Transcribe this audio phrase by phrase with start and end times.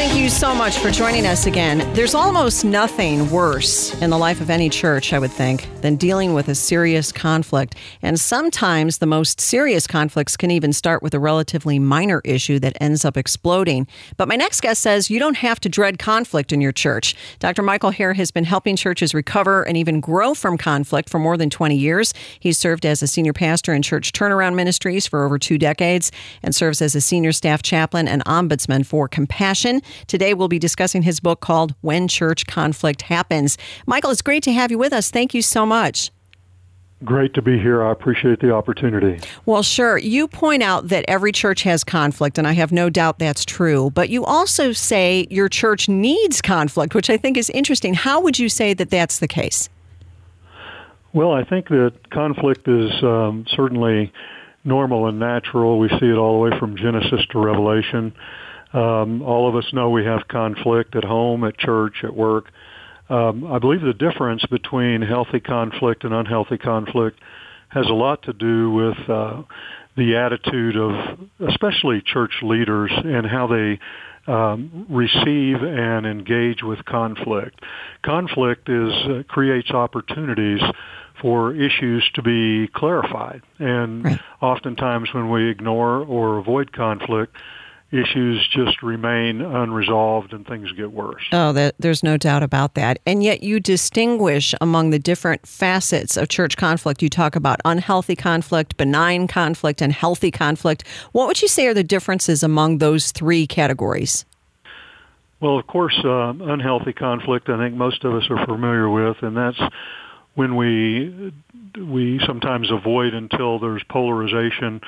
[0.00, 1.92] Thank you so much for joining us again.
[1.92, 6.32] There's almost nothing worse in the life of any church, I would think, than dealing
[6.32, 7.74] with a serious conflict.
[8.00, 12.78] And sometimes the most serious conflicts can even start with a relatively minor issue that
[12.80, 13.86] ends up exploding.
[14.16, 17.14] But my next guest says you don't have to dread conflict in your church.
[17.38, 17.60] Dr.
[17.60, 21.50] Michael Hare has been helping churches recover and even grow from conflict for more than
[21.50, 22.14] 20 years.
[22.40, 26.10] He's served as a senior pastor in church turnaround ministries for over two decades
[26.42, 29.82] and serves as a senior staff chaplain and ombudsman for Compassion.
[30.06, 33.58] Today, we'll be discussing his book called When Church Conflict Happens.
[33.86, 35.10] Michael, it's great to have you with us.
[35.10, 36.10] Thank you so much.
[37.02, 37.82] Great to be here.
[37.82, 39.18] I appreciate the opportunity.
[39.46, 39.96] Well, sure.
[39.96, 43.90] You point out that every church has conflict, and I have no doubt that's true.
[43.90, 47.94] But you also say your church needs conflict, which I think is interesting.
[47.94, 49.70] How would you say that that's the case?
[51.14, 54.12] Well, I think that conflict is um, certainly
[54.64, 55.78] normal and natural.
[55.78, 58.14] We see it all the way from Genesis to Revelation.
[58.72, 62.50] Um, all of us know we have conflict at home, at church, at work.
[63.08, 67.18] Um, I believe the difference between healthy conflict and unhealthy conflict
[67.68, 69.42] has a lot to do with uh,
[69.96, 73.80] the attitude of especially church leaders and how they
[74.26, 77.60] um, receive and engage with conflict.
[78.02, 80.60] Conflict is uh, creates opportunities
[81.20, 84.20] for issues to be clarified, and right.
[84.40, 87.36] oftentimes when we ignore or avoid conflict,
[87.92, 91.24] issues just remain unresolved and things get worse.
[91.32, 92.98] Oh, that, there's no doubt about that.
[93.04, 97.02] And yet you distinguish among the different facets of church conflict.
[97.02, 100.86] You talk about unhealthy conflict, benign conflict, and healthy conflict.
[101.12, 104.24] What would you say are the differences among those three categories?
[105.40, 109.36] Well, of course, uh, unhealthy conflict, I think most of us are familiar with, and
[109.36, 109.60] that's
[110.34, 111.32] when we
[111.78, 114.80] we sometimes avoid until there's polarization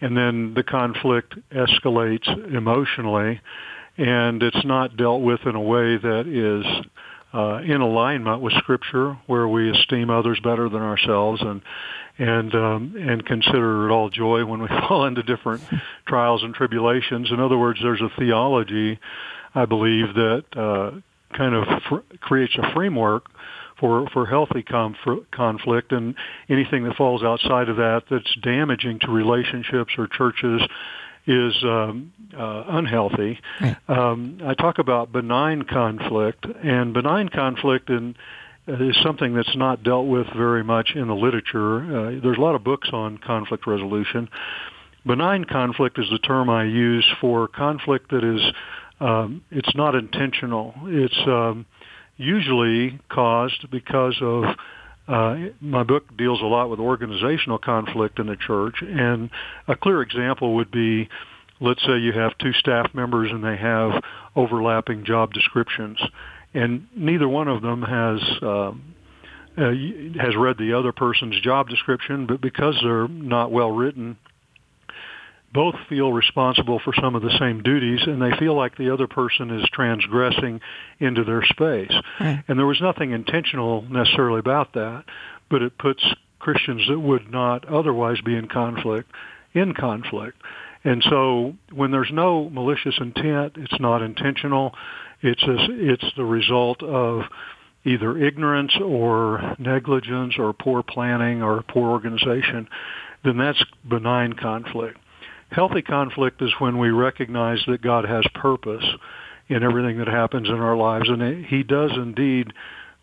[0.00, 3.40] and then the conflict escalates emotionally,
[3.96, 6.86] and it's not dealt with in a way that is
[7.32, 11.62] uh, in alignment with Scripture, where we esteem others better than ourselves, and
[12.18, 15.62] and um, and consider it all joy when we fall into different
[16.06, 17.30] trials and tribulations.
[17.30, 18.98] In other words, there's a theology,
[19.54, 23.26] I believe, that uh, kind of fr- creates a framework
[23.78, 26.14] for for healthy conf- conflict and
[26.48, 30.62] anything that falls outside of that that's damaging to relationships or churches
[31.26, 33.38] is um, uh, unhealthy.
[33.60, 33.76] Right.
[33.88, 38.14] Um, I talk about benign conflict, and benign conflict in,
[38.68, 41.78] uh, is something that's not dealt with very much in the literature.
[41.78, 44.28] Uh, there's a lot of books on conflict resolution.
[45.04, 48.40] Benign conflict is the term I use for conflict that is
[49.00, 50.74] um, it's not intentional.
[50.84, 51.66] It's um,
[52.16, 54.44] usually caused because of
[55.08, 59.30] uh, my book deals a lot with organizational conflict in the church, and
[59.68, 61.08] a clear example would be,
[61.60, 64.02] let's say you have two staff members and they have
[64.34, 65.98] overlapping job descriptions,
[66.54, 68.94] and neither one of them has um,
[69.56, 69.70] uh,
[70.20, 74.18] has read the other person's job description, but because they're not well written,
[75.56, 79.06] both feel responsible for some of the same duties and they feel like the other
[79.06, 80.60] person is transgressing
[81.00, 81.92] into their space.
[82.20, 82.44] Right.
[82.46, 85.04] And there was nothing intentional necessarily about that,
[85.48, 86.04] but it puts
[86.38, 89.10] Christians that would not otherwise be in conflict
[89.54, 90.36] in conflict.
[90.84, 94.74] And so when there's no malicious intent, it's not intentional.
[95.22, 97.22] It's a, it's the result of
[97.84, 102.68] either ignorance or negligence or poor planning or poor organization,
[103.24, 104.98] then that's benign conflict.
[105.56, 108.84] Healthy conflict is when we recognize that God has purpose
[109.48, 112.52] in everything that happens in our lives, and He does indeed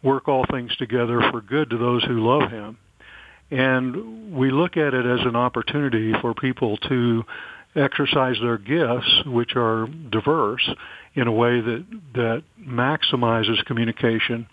[0.04, 2.78] work all things together for good to those who love Him.
[3.50, 7.24] And we look at it as an opportunity for people to
[7.76, 10.70] exercise their gifts, which are diverse,
[11.16, 14.48] in a way that, that maximizes communication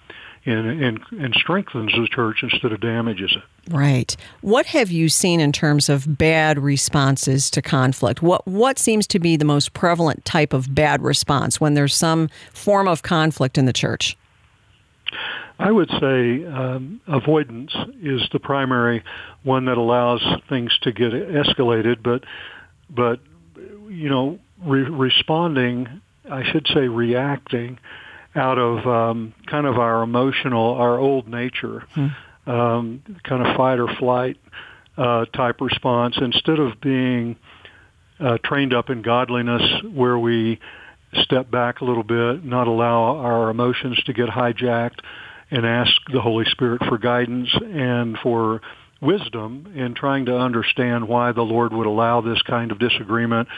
[0.50, 3.72] and, and, and strengthens the church instead of damages it.
[3.72, 4.16] Right.
[4.40, 8.22] What have you seen in terms of bad responses to conflict?
[8.22, 12.28] What what seems to be the most prevalent type of bad response when there's some
[12.52, 14.16] form of conflict in the church?
[15.58, 19.04] I would say um, avoidance is the primary
[19.42, 22.24] one that allows things to get escalated, but
[22.88, 23.20] but
[23.88, 26.00] you know re- responding,
[26.30, 27.78] I should say reacting
[28.34, 32.50] out of um, kind of our emotional, our old nature, hmm.
[32.50, 34.36] um, kind of fight or flight
[34.96, 37.36] uh, type response, instead of being
[38.20, 39.62] uh, trained up in godliness,
[39.92, 40.60] where we
[41.22, 45.00] step back a little bit, not allow our emotions to get hijacked,
[45.50, 48.60] and ask the Holy Spirit for guidance and for
[49.00, 53.48] wisdom in trying to understand why the Lord would allow this kind of disagreement,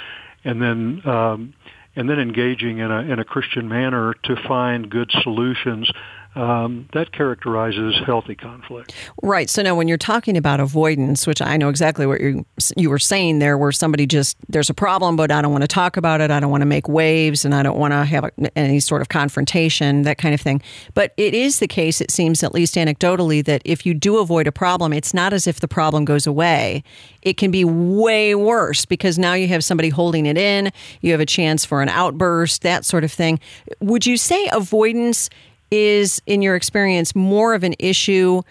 [0.45, 1.55] and then um,
[1.95, 5.91] and then engaging in a, in a Christian manner to find good solutions
[6.35, 8.95] um, that characterizes healthy conflict.
[9.23, 9.51] Right.
[9.51, 12.47] So now, when you're talking about avoidance, which I know exactly what you
[12.77, 15.69] you were saying there, where somebody just there's a problem, but I don't want to
[15.69, 16.31] talk about it.
[16.31, 19.03] I don't want to make waves, and I don't want to have a, any sort
[19.03, 20.63] of confrontation, that kind of thing.
[20.95, 24.47] But it is the case, it seems, at least anecdotally, that if you do avoid
[24.47, 26.83] a problem, it's not as if the problem goes away.
[27.21, 30.73] It can be way worse because now you have somebody holding it in.
[31.03, 33.39] You have a chance for an outburst, that sort of thing.
[33.81, 35.29] Would you say avoidance?
[35.73, 38.43] Is, in your experience, more of an issue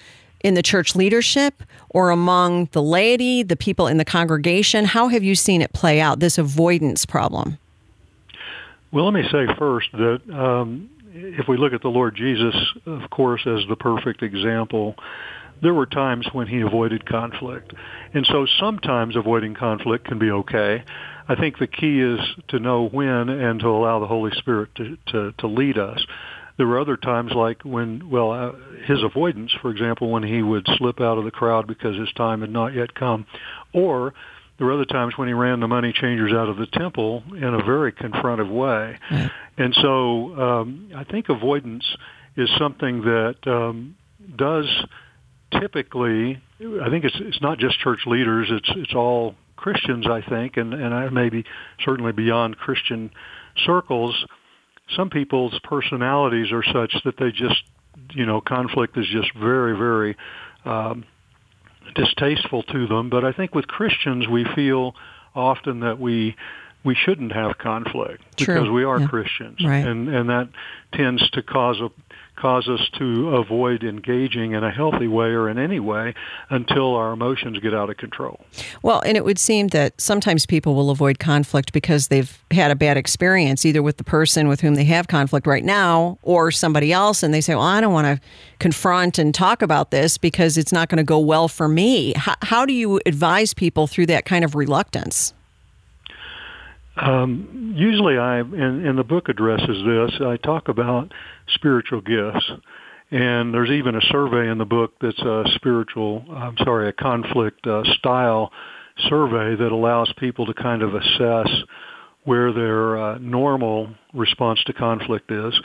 [0.44, 4.86] in the church leadership or among the laity, the people in the congregation?
[4.86, 7.60] How have you seen it play out, this avoidance problem?
[8.92, 13.10] Well, let me say first that um, if we look at the Lord Jesus, of
[13.10, 14.96] course, as the perfect example,
[15.62, 17.74] there were times when he avoided conflict.
[18.14, 20.84] And so sometimes avoiding conflict can be okay.
[21.28, 22.20] I think the key is
[22.50, 26.04] to know when and to allow the Holy Spirit to, to, to lead us.
[26.62, 28.52] There were other times like when, well, uh,
[28.86, 32.42] his avoidance, for example, when he would slip out of the crowd because his time
[32.42, 33.26] had not yet come,
[33.74, 34.14] or
[34.60, 37.44] there were other times when he ran the money changers out of the temple in
[37.46, 39.00] a very confrontive way.
[39.58, 41.98] And so um, I think avoidance
[42.38, 43.96] is something that um,
[44.36, 44.68] does
[45.60, 50.58] typically, I think it's, it's not just church leaders, it's, it's all Christians, I think,
[50.58, 51.44] and, and I maybe
[51.84, 53.10] certainly beyond Christian
[53.66, 54.14] circles
[54.96, 57.64] some people's personalities are such that they just,
[58.14, 60.16] you know, conflict is just very, very
[60.66, 61.06] um,
[61.96, 63.10] distasteful to them.
[63.10, 64.96] But I think with Christians, we feel
[65.36, 66.36] often that we
[66.84, 68.56] we shouldn't have conflict True.
[68.56, 69.08] because we are yeah.
[69.08, 69.86] Christians, right.
[69.86, 70.50] and and that
[70.94, 71.90] tends to cause a
[72.42, 76.16] cause us to avoid engaging in a healthy way or in any way
[76.50, 78.40] until our emotions get out of control.
[78.82, 82.76] Well, and it would seem that sometimes people will avoid conflict because they've had a
[82.76, 86.92] bad experience either with the person with whom they have conflict right now or somebody
[86.92, 88.28] else and they say, "Well, I don't want to
[88.60, 92.36] confront and talk about this because it's not going to go well for me." How,
[92.42, 95.34] how do you advise people through that kind of reluctance?
[96.98, 100.22] Um, usually, I in, in the book addresses this.
[100.22, 101.12] I talk about
[101.56, 102.52] spiritual gifts,
[103.12, 106.26] and there's even a survey in the book that's a spiritual.
[106.30, 108.52] I'm sorry, a conflict uh, style
[109.10, 111.50] survey that allows people to kind of assess
[112.24, 115.60] where their uh, normal response to conflict is.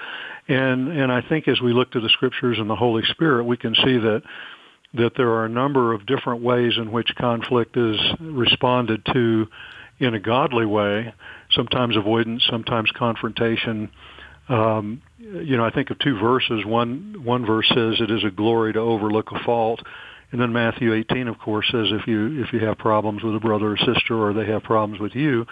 [0.49, 3.57] And and I think as we look to the scriptures and the Holy Spirit, we
[3.57, 4.23] can see that
[4.95, 9.47] that there are a number of different ways in which conflict is responded to
[9.99, 11.13] in a godly way,
[11.51, 13.91] sometimes avoidance, sometimes confrontation.
[14.49, 16.65] Um, you know, I think of two verses.
[16.65, 19.83] One one verse says it is a glory to overlook a fault,
[20.31, 23.41] and then Matthew 18, of course, says if you if you have problems with a
[23.41, 25.47] brother or sister, or they have problems with you,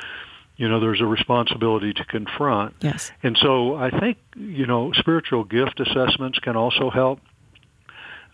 [0.57, 2.75] you know, there's a responsibility to confront.
[2.81, 3.11] Yes.
[3.23, 7.21] And so I think you know, spiritual gift assessments can also help.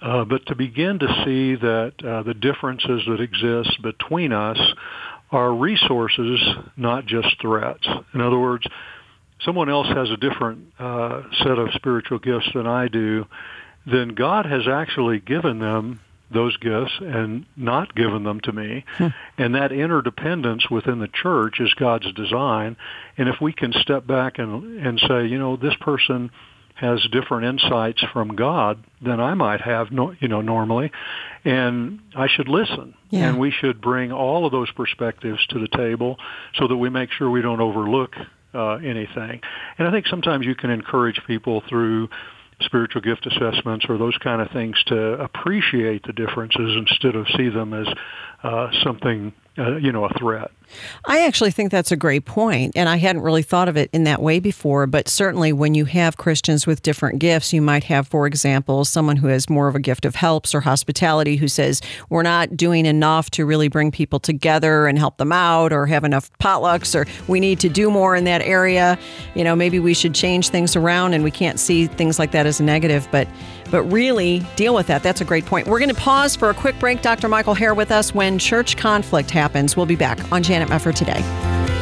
[0.03, 4.59] Uh, but to begin to see that uh, the differences that exist between us
[5.33, 6.41] are resources,
[6.77, 7.87] not just threats.
[8.15, 8.67] In other words,
[9.43, 13.27] someone else has a different uh, set of spiritual gifts than I do,
[13.87, 16.01] then God has actually given them
[16.33, 18.85] those gifts and not given them to me.
[18.99, 19.09] Hmm.
[19.37, 22.77] And that interdependence within the church is God's design.
[23.19, 26.31] And if we can step back and, and say, you know, this person
[26.81, 30.91] has different insights from God than I might have, you know, normally,
[31.45, 32.95] and I should listen.
[33.11, 33.29] Yeah.
[33.29, 36.17] And we should bring all of those perspectives to the table
[36.55, 38.15] so that we make sure we don't overlook
[38.55, 39.41] uh, anything.
[39.79, 42.09] And I think sometimes you can encourage people through
[42.63, 47.49] spiritual gift assessments or those kind of things to appreciate the differences instead of see
[47.49, 47.87] them as
[48.43, 50.51] uh, something uh, you know, a threat.
[51.05, 54.05] I actually think that's a great point, and I hadn't really thought of it in
[54.05, 54.87] that way before.
[54.87, 59.17] But certainly, when you have Christians with different gifts, you might have, for example, someone
[59.17, 62.87] who has more of a gift of helps or hospitality who says, We're not doing
[62.87, 67.07] enough to really bring people together and help them out, or have enough potlucks, or
[67.29, 68.99] we need to do more in that area.
[69.35, 72.47] You know, maybe we should change things around, and we can't see things like that
[72.47, 73.29] as a negative, but
[73.71, 75.03] but really deal with that.
[75.03, 75.67] That's a great point.
[75.67, 77.03] We're going to pause for a quick break.
[77.03, 77.29] Dr.
[77.29, 79.77] Michael Hare with us when church conflict happens.
[79.77, 81.80] We'll be back on Janet Mefford today.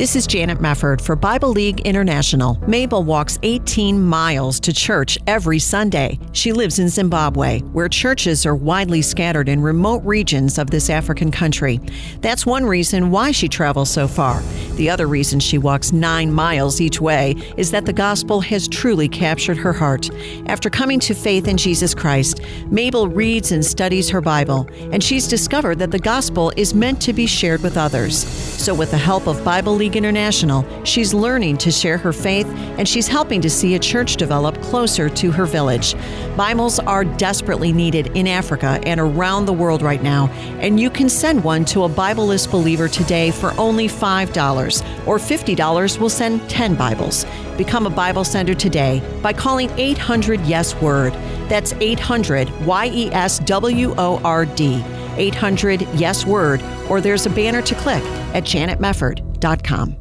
[0.00, 2.58] This is Janet Mefford for Bible League International.
[2.66, 6.18] Mabel walks 18 miles to church every Sunday.
[6.32, 11.30] She lives in Zimbabwe, where churches are widely scattered in remote regions of this African
[11.30, 11.80] country.
[12.22, 14.40] That's one reason why she travels so far.
[14.76, 19.06] The other reason she walks nine miles each way is that the gospel has truly
[19.06, 20.08] captured her heart.
[20.46, 22.40] After coming to faith in Jesus Christ,
[22.70, 27.12] Mabel reads and studies her Bible, and she's discovered that the gospel is meant to
[27.12, 28.26] be shared with others.
[28.26, 32.46] So, with the help of Bible League International, she's learning to share her faith
[32.78, 35.94] and she's helping to see a church develop closer to her village.
[36.36, 40.28] Bibles are desperately needed in Africa and around the world right now,
[40.60, 46.00] and you can send one to a Bibleless believer today for only $5 or $50
[46.00, 47.26] will send 10 Bibles.
[47.56, 51.12] Become a Bible sender today by calling 800 Yes Word.
[51.50, 54.82] That's 800 Y E S W O R D.
[55.16, 58.02] 800 Yes Word, or there's a banner to click
[58.32, 59.96] at janetmefford.com.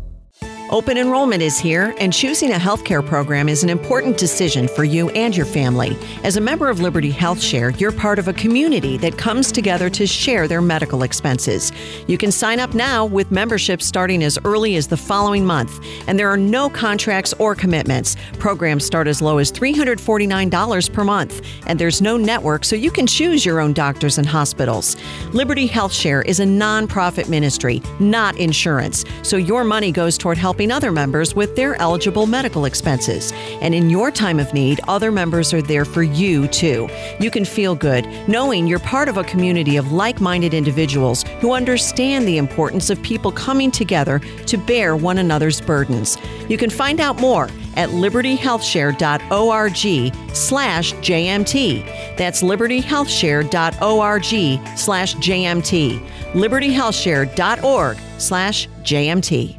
[0.72, 5.10] Open enrollment is here, and choosing a healthcare program is an important decision for you
[5.10, 5.98] and your family.
[6.24, 9.90] As a member of Liberty Health Share, you're part of a community that comes together
[9.90, 11.72] to share their medical expenses.
[12.06, 16.20] You can sign up now with membership starting as early as the following month, and
[16.20, 18.16] there are no contracts or commitments.
[18.38, 23.08] Programs start as low as $349 per month, and there's no network, so you can
[23.08, 24.98] choose your own doctors and hospitals.
[25.34, 30.59] Liberty Health Share is a nonprofit ministry, not insurance, so your money goes toward helping
[30.68, 33.32] other members with their eligible medical expenses.
[33.62, 36.89] And in your time of need, other members are there for you too.
[37.20, 41.54] You can feel good knowing you're part of a community of like minded individuals who
[41.54, 46.18] understand the importance of people coming together to bear one another's burdens.
[46.50, 52.18] You can find out more at libertyhealthshare.org slash JMT.
[52.18, 56.00] That's libertyhealthshare.org slash JMT.
[56.34, 59.59] libertyhealthshare.org slash JMT.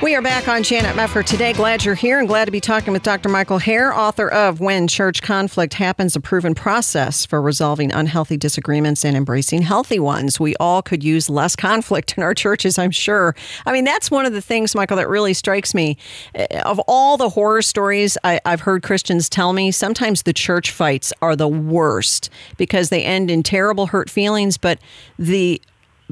[0.00, 1.52] We are back on Janet Mefford today.
[1.52, 3.28] Glad you're here and glad to be talking with Dr.
[3.28, 9.04] Michael Hare, author of When Church Conflict Happens, a proven process for resolving unhealthy disagreements
[9.04, 10.38] and embracing healthy ones.
[10.38, 13.34] We all could use less conflict in our churches, I'm sure.
[13.66, 15.96] I mean, that's one of the things, Michael, that really strikes me.
[16.36, 20.70] Eh, of all the horror stories I, have heard Christians tell me, sometimes the church
[20.70, 24.78] fights are the worst because they end in terrible hurt feelings, but
[25.18, 25.60] the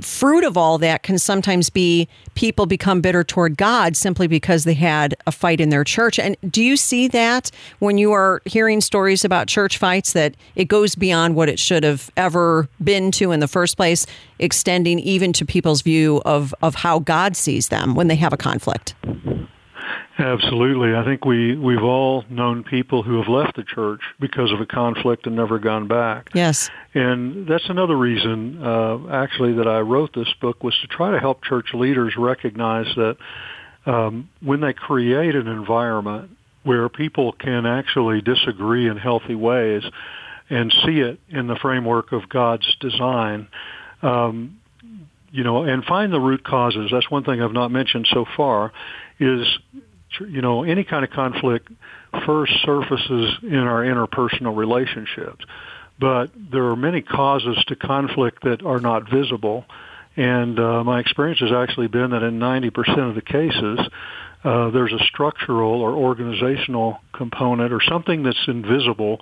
[0.00, 4.74] fruit of all that can sometimes be people become bitter toward God simply because they
[4.74, 6.18] had a fight in their church.
[6.18, 10.66] And do you see that when you are hearing stories about church fights that it
[10.66, 14.06] goes beyond what it should have ever been to in the first place,
[14.38, 18.36] extending even to people's view of, of how God sees them when they have a
[18.36, 18.94] conflict?
[20.18, 20.94] Absolutely.
[20.94, 24.66] I think we, we've all known people who have left the church because of a
[24.66, 26.30] conflict and never gone back.
[26.32, 26.70] Yes.
[26.94, 31.18] And that's another reason, uh, actually, that I wrote this book was to try to
[31.18, 33.18] help church leaders recognize that
[33.84, 36.30] um, when they create an environment
[36.62, 39.82] where people can actually disagree in healthy ways
[40.48, 43.48] and see it in the framework of God's design,
[44.02, 44.60] um,
[45.30, 46.90] you know, and find the root causes.
[46.90, 48.72] That's one thing I've not mentioned so far
[49.18, 49.46] is
[50.20, 51.68] you know, any kind of conflict
[52.24, 55.44] first surfaces in our interpersonal relationships.
[55.98, 59.64] But there are many causes to conflict that are not visible.
[60.16, 63.80] And uh, my experience has actually been that in 90% of the cases,
[64.44, 69.20] uh, there's a structural or organizational component or something that's invisible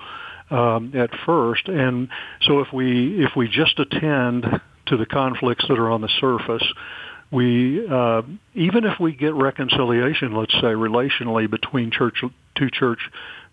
[0.50, 1.68] um, at first.
[1.68, 2.08] And
[2.42, 4.44] so if we if we just attend
[4.86, 6.66] to the conflicts that are on the surface,
[7.34, 8.22] we uh,
[8.54, 12.22] even if we get reconciliation, let's say relationally between church
[12.54, 13.00] two church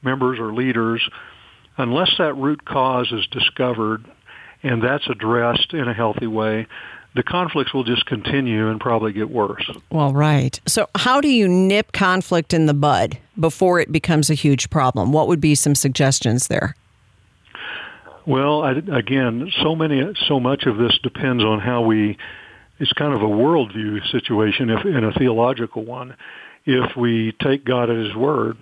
[0.03, 1.01] members or leaders,
[1.77, 4.05] unless that root cause is discovered
[4.63, 6.67] and that's addressed in a healthy way,
[7.15, 9.69] the conflicts will just continue and probably get worse.
[9.91, 10.59] Well, right.
[10.65, 15.11] So, how do you nip conflict in the bud before it becomes a huge problem?
[15.11, 16.75] What would be some suggestions there?
[18.25, 22.17] Well, I, again, so many, so much of this depends on how we.
[22.81, 26.15] It's kind of a worldview situation, if in a theological one.
[26.65, 28.57] If we take God at His word,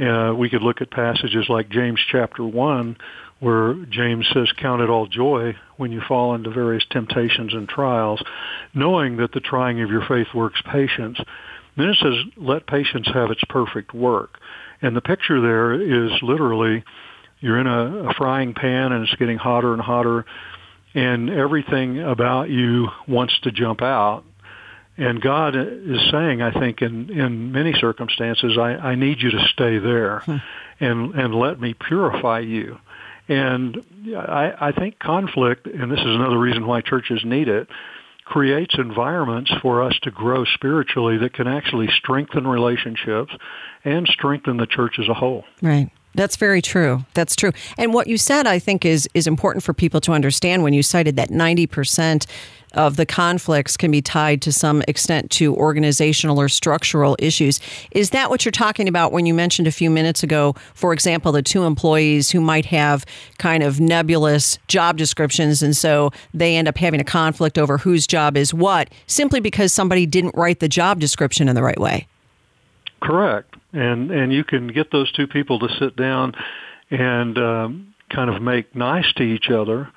[0.00, 2.96] uh, we could look at passages like James chapter one,
[3.38, 8.20] where James says, "Count it all joy when you fall into various temptations and trials,
[8.74, 11.20] knowing that the trying of your faith works patience."
[11.76, 14.40] Then it says, "Let patience have its perfect work,"
[14.80, 16.82] and the picture there is literally
[17.38, 20.24] you're in a, a frying pan and it's getting hotter and hotter
[20.94, 24.24] and everything about you wants to jump out
[24.96, 29.48] and God is saying, I think, in in many circumstances, I, I need you to
[29.48, 30.36] stay there, hmm.
[30.80, 32.78] and and let me purify you.
[33.28, 33.84] And
[34.14, 37.68] I, I think conflict, and this is another reason why churches need it,
[38.24, 43.32] creates environments for us to grow spiritually that can actually strengthen relationships
[43.84, 45.44] and strengthen the church as a whole.
[45.62, 45.88] Right.
[46.14, 47.04] That's very true.
[47.14, 47.52] That's true.
[47.78, 50.82] And what you said, I think, is is important for people to understand when you
[50.82, 52.26] cited that ninety percent
[52.74, 57.60] of the conflicts can be tied to some extent to organizational or structural issues.
[57.90, 61.32] Is that what you're talking about when you mentioned a few minutes ago, for example,
[61.32, 63.04] the two employees who might have
[63.38, 68.06] kind of nebulous job descriptions and so they end up having a conflict over whose
[68.06, 72.06] job is what simply because somebody didn't write the job description in the right way?
[73.02, 73.54] Correct.
[73.72, 76.34] And and you can get those two people to sit down
[76.90, 79.88] and um, kind of make nice to each other,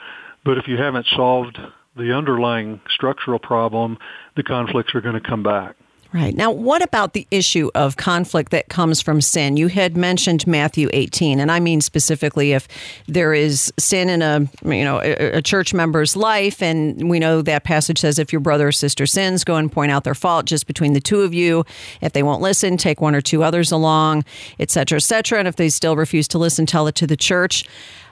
[0.43, 1.57] but if you haven't solved
[1.97, 3.97] the underlying structural problem,
[4.35, 5.75] the conflicts are going to come back.
[6.15, 6.33] Right.
[6.33, 9.57] Now, what about the issue of conflict that comes from sin?
[9.57, 12.69] You had mentioned Matthew 18, and I mean specifically if
[13.05, 17.65] there is sin in a, you know, a, church member's life and we know that
[17.65, 20.67] passage says if your brother or sister sins, go and point out their fault just
[20.67, 21.65] between the two of you.
[21.99, 24.23] If they won't listen, take one or two others along,
[24.57, 25.39] et cetera, et cetera.
[25.39, 27.65] And if they still refuse to listen, tell it to the church.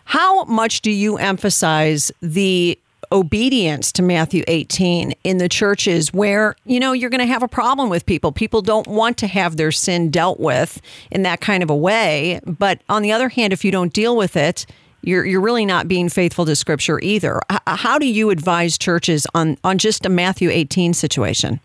[0.04, 2.78] How much do you emphasize the
[3.14, 7.48] obedience to Matthew 18 in the churches where, you know, you're going to have a
[7.48, 8.32] problem with people.
[8.32, 12.42] People don't want to have their sin dealt with in that kind of a way.
[12.46, 14.66] But on the other hand, if you don't deal with it,
[15.02, 17.40] you're, you're really not being faithful to Scripture either.
[17.68, 21.60] How do you advise churches on, on just a Matthew 18 situation?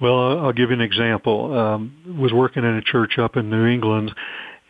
[0.00, 1.56] Well, I'll give you an example.
[1.56, 4.14] Um, was working in a church up in New England,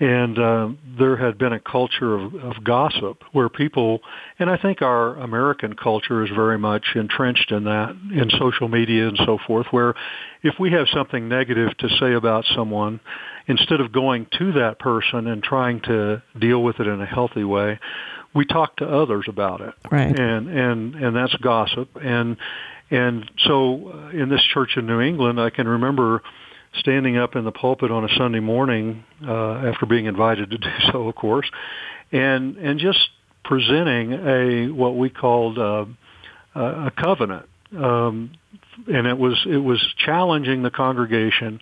[0.03, 4.01] and uh, there had been a culture of, of gossip where people,
[4.37, 9.07] and I think our American culture is very much entrenched in that, in social media
[9.07, 9.95] and so forth, where
[10.43, 12.99] if we have something negative to say about someone,
[13.47, 17.45] instead of going to that person and trying to deal with it in a healthy
[17.45, 17.79] way,
[18.35, 20.19] we talk to others about it, right?
[20.19, 21.91] And and and that's gossip.
[22.03, 22.39] And
[22.91, 26.23] and so uh, in this church in New England, I can remember
[26.79, 30.69] standing up in the pulpit on a Sunday morning uh, after being invited to do
[30.93, 31.51] so, of course,
[32.11, 33.09] and and just
[33.45, 35.85] presenting a what we called uh,
[36.55, 38.33] a covenant, um,
[38.87, 41.61] and it was it was challenging the congregation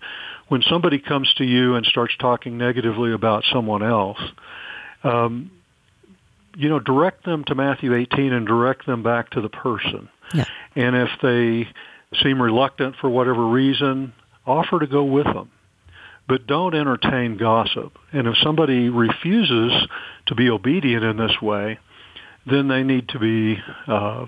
[0.49, 4.21] when somebody comes to you and starts talking negatively about someone else.
[5.03, 5.51] Um,
[6.57, 10.09] you know, direct them to Matthew 18 and direct them back to the person.
[10.35, 10.45] Yeah.
[10.75, 11.69] And if they
[12.23, 14.13] seem reluctant for whatever reason,
[14.47, 15.51] offer to go with them.
[16.29, 17.99] But don't entertain gossip.
[18.13, 19.73] And if somebody refuses
[20.27, 21.79] to be obedient in this way,
[22.47, 24.27] then they need to be, uh,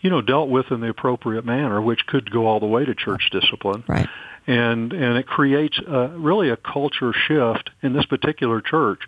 [0.00, 2.94] you know, dealt with in the appropriate manner, which could go all the way to
[2.94, 3.82] church discipline.
[3.88, 4.08] Right.
[4.46, 9.00] And and it creates a, really a culture shift in this particular church.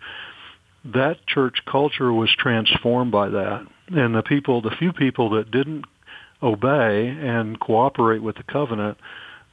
[0.83, 5.85] That church culture was transformed by that, and the people, the few people that didn't
[6.41, 8.97] obey and cooperate with the covenant,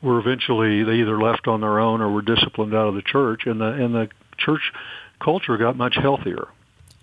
[0.05, 3.47] were eventually they either left on their own or were disciplined out of the church,
[3.47, 4.73] and the and the church
[5.21, 6.49] culture got much healthier.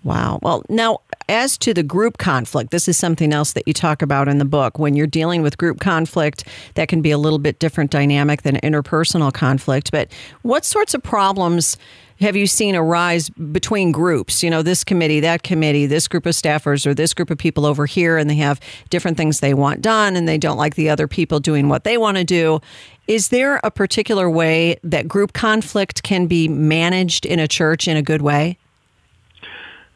[0.04, 0.40] Wow.
[0.42, 4.26] Well, now as to the group conflict, this is something else that you talk about
[4.26, 4.78] in the book.
[4.78, 8.56] When you're dealing with group conflict, that can be a little bit different dynamic than
[8.56, 9.92] interpersonal conflict.
[9.92, 10.10] But
[10.42, 11.76] what sorts of problems
[12.20, 14.42] have you seen arise between groups?
[14.42, 17.64] You know, this committee, that committee, this group of staffers, or this group of people
[17.64, 18.60] over here, and they have
[18.90, 21.96] different things they want done, and they don't like the other people doing what they
[21.96, 22.60] want to do.
[23.08, 27.96] Is there a particular way that group conflict can be managed in a church in
[27.96, 28.58] a good way?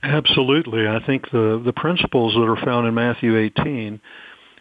[0.03, 0.87] Absolutely.
[0.87, 4.01] I think the, the principles that are found in Matthew 18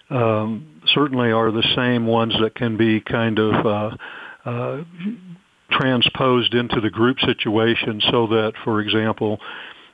[0.10, 3.97] um, certainly are the same ones that can be kind of uh,
[4.45, 4.84] uh,
[5.71, 9.39] transposed into the group situation so that, for example,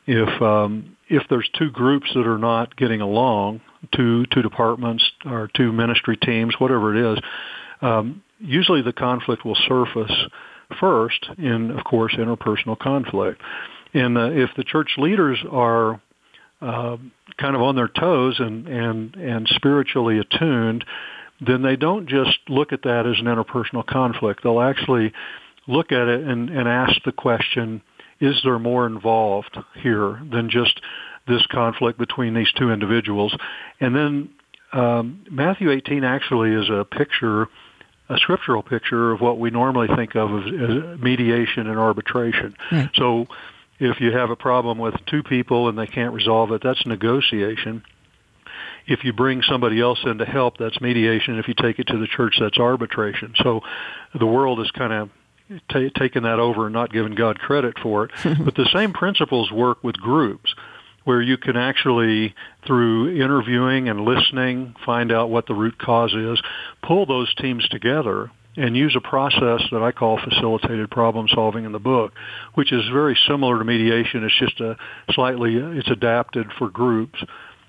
[0.07, 3.61] if um, if there's two groups that are not getting along,
[3.93, 7.23] two two departments or two ministry teams, whatever it is,
[7.81, 10.11] um, usually the conflict will surface
[10.79, 13.41] first in, of course, interpersonal conflict.
[13.93, 16.01] And uh, if the church leaders are
[16.61, 16.97] uh,
[17.37, 20.85] kind of on their toes and, and, and spiritually attuned,
[21.45, 24.41] then they don't just look at that as an interpersonal conflict.
[24.43, 25.11] They'll actually
[25.67, 27.81] look at it and, and ask the question,
[28.19, 30.79] is there more involved here than just
[31.27, 33.35] this conflict between these two individuals?
[33.79, 34.29] And then
[34.73, 37.47] um, Matthew 18 actually is a picture,
[38.11, 42.55] a scriptural picture of what we normally think of as, as mediation and arbitration.
[42.71, 42.89] Right.
[42.95, 43.27] So
[43.79, 47.83] if you have a problem with two people and they can't resolve it, that's negotiation.
[48.85, 51.39] If you bring somebody else in to help, that's mediation.
[51.39, 53.33] If you take it to the church, that's arbitration.
[53.37, 53.61] So
[54.13, 55.09] the world is kind of
[55.69, 58.11] t- taken that over and not given God credit for it.
[58.43, 60.53] but the same principles work with groups
[61.03, 62.35] where you can actually,
[62.65, 66.41] through interviewing and listening, find out what the root cause is,
[66.83, 71.71] pull those teams together and use a process that I call facilitated problem solving in
[71.71, 72.13] the book,
[72.53, 74.23] which is very similar to mediation.
[74.23, 74.75] It's just a
[75.11, 77.23] slightly, it's adapted for groups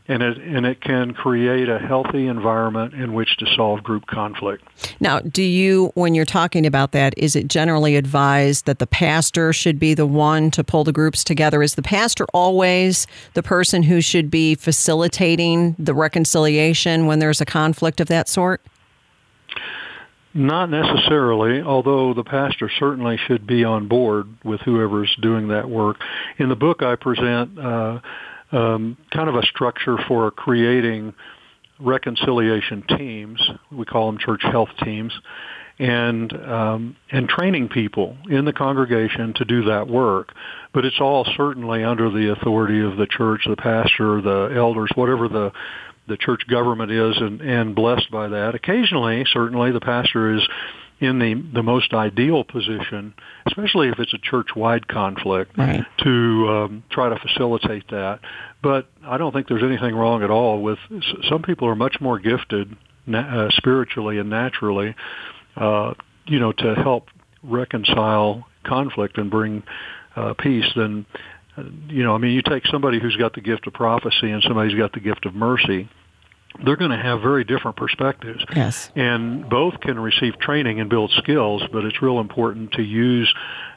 [0.09, 4.65] and it and it can create a healthy environment in which to solve group conflict.
[5.01, 9.53] Now, do you when you're talking about that, is it generally advised that the pastor
[9.53, 11.63] should be the one to pull the groups together?
[11.63, 17.47] Is the pastor always the person who should be facilitating the reconciliation when there's a
[17.47, 18.61] conflict of that sort?
[20.35, 25.99] Not necessarily, although the pastor certainly should be on board with whoever's doing that work.
[26.39, 28.01] In the book, I present uh,
[28.53, 31.15] um, kind of a structure for creating
[31.81, 33.41] reconciliation teams.
[33.71, 35.13] We call them church health teams,
[35.79, 40.33] and um, and training people in the congregation to do that work.
[40.73, 45.29] But it's all certainly under the authority of the church, the pastor, the elders, whatever
[45.29, 45.53] the
[46.09, 48.55] the church government is, and, and blessed by that.
[48.55, 50.43] Occasionally, certainly, the pastor is
[51.03, 53.13] in the the most ideal position,
[53.47, 55.85] especially if it's a church-wide conflict, right.
[55.99, 58.21] to um, try to facilitate that.
[58.63, 60.79] But I don't think there's anything wrong at all with
[61.29, 62.77] some people are much more gifted
[63.13, 64.95] uh, spiritually and naturally,
[65.57, 65.95] uh,
[66.27, 67.09] you know, to help
[67.43, 69.65] reconcile conflict and bring
[70.15, 71.05] uh, peace than
[71.57, 72.15] uh, you know.
[72.15, 74.93] I mean, you take somebody who's got the gift of prophecy and somebody who's got
[74.93, 75.89] the gift of mercy
[76.65, 78.45] they're going to have very different perspectives.
[78.55, 78.91] Yes.
[78.95, 83.33] And both can receive training and build skills, but it's real important to use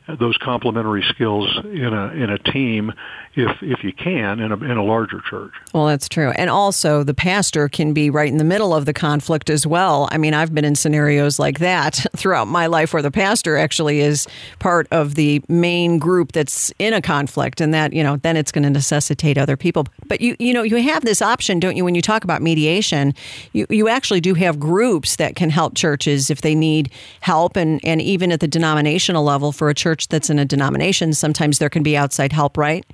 [0.08, 2.94] those complementary skills in a in a team
[3.34, 5.52] if if you can in a in a larger church.
[5.74, 6.30] Well, that's true.
[6.32, 10.08] And also the pastor can be right in the middle of the conflict as well.
[10.12, 14.00] I mean, I've been in scenarios like that throughout my life where the pastor actually
[14.00, 14.28] is
[14.60, 18.52] part of the main group that's in a conflict and that, you know, then it's
[18.52, 19.86] going to necessitate other people.
[20.08, 23.14] But you you know, you have this option, don't you, when you talk about mediation,
[23.54, 26.92] you you actually do have groups that can help churches if they need
[27.22, 31.14] help and and even at the denominational level for a church that's in a denomination,
[31.14, 32.86] sometimes there can be outside help, right?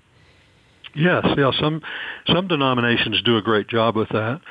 [0.96, 1.52] Yes, yeah.
[1.60, 1.82] Some
[2.28, 4.42] some denominations do a great job with that.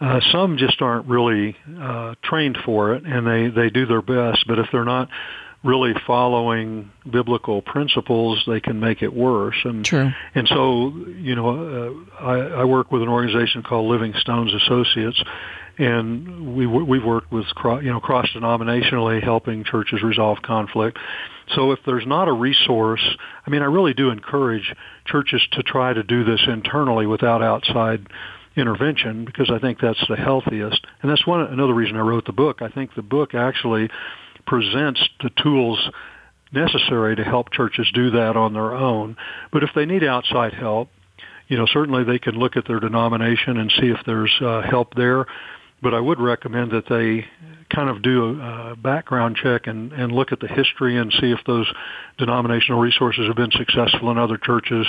[0.00, 4.46] Uh, some just aren't really uh, trained for it, and they they do their best.
[4.46, 5.08] But if they're not
[5.62, 9.56] really following biblical principles, they can make it worse.
[9.64, 10.10] And True.
[10.34, 15.22] and so you know, uh, I, I work with an organization called Living Stones Associates,
[15.76, 17.46] and we we've worked with
[17.82, 20.98] you know cross denominationally helping churches resolve conflict.
[21.54, 23.04] So if there's not a resource,
[23.46, 24.74] I mean, I really do encourage
[25.06, 28.06] churches to try to do this internally without outside
[28.56, 30.84] intervention because I think that's the healthiest.
[31.02, 32.62] And that's one another reason I wrote the book.
[32.62, 33.88] I think the book actually
[34.46, 35.78] presents the tools
[36.52, 39.16] necessary to help churches do that on their own.
[39.52, 40.88] But if they need outside help,
[41.48, 44.94] you know, certainly they can look at their denomination and see if there's uh, help
[44.94, 45.26] there
[45.82, 47.26] but I would recommend that they
[47.74, 51.38] kind of do a background check and, and look at the history and see if
[51.46, 51.72] those
[52.18, 54.86] denominational resources have been successful in other churches.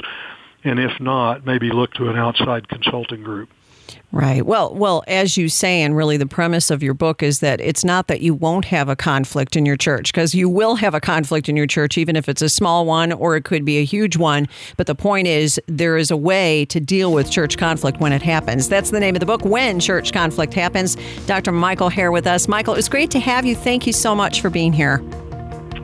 [0.63, 3.49] And if not, maybe look to an outside consulting group.
[4.13, 4.45] Right.
[4.45, 7.85] Well, well, as you say, and really the premise of your book is that it's
[7.85, 10.99] not that you won't have a conflict in your church, because you will have a
[10.99, 13.85] conflict in your church, even if it's a small one or it could be a
[13.85, 14.49] huge one.
[14.75, 18.21] But the point is, there is a way to deal with church conflict when it
[18.21, 18.67] happens.
[18.67, 20.97] That's the name of the book, When Church Conflict Happens.
[21.25, 21.53] Dr.
[21.53, 22.49] Michael Hare with us.
[22.49, 23.55] Michael, it was great to have you.
[23.55, 25.01] Thank you so much for being here.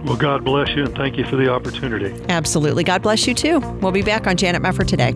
[0.04, 2.13] Well, God bless you, and thank you for the opportunity.
[2.28, 2.84] Absolutely.
[2.84, 3.60] God bless you too.
[3.82, 5.16] We'll be back on Janet Mefford today.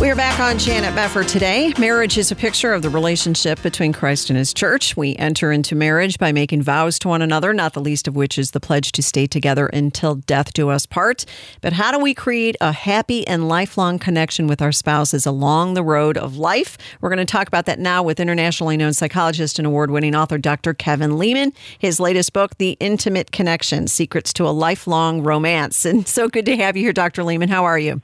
[0.00, 1.72] We are back on Janet Mefford today.
[1.76, 4.96] Marriage is a picture of the relationship between Christ and his church.
[4.96, 8.38] We enter into marriage by making vows to one another, not the least of which
[8.38, 11.24] is the pledge to stay together until death do us part.
[11.62, 15.82] But how do we create a happy and lifelong connection with our spouses along the
[15.82, 16.78] road of life?
[17.00, 20.38] We're going to talk about that now with internationally known psychologist and award winning author
[20.38, 20.74] Dr.
[20.74, 21.52] Kevin Leman.
[21.76, 25.84] His latest book, The Intimate Connection Secrets to a Lifelong Romance.
[25.88, 27.24] And so good to have you here, Dr.
[27.24, 27.48] Leman.
[27.48, 28.00] How are you?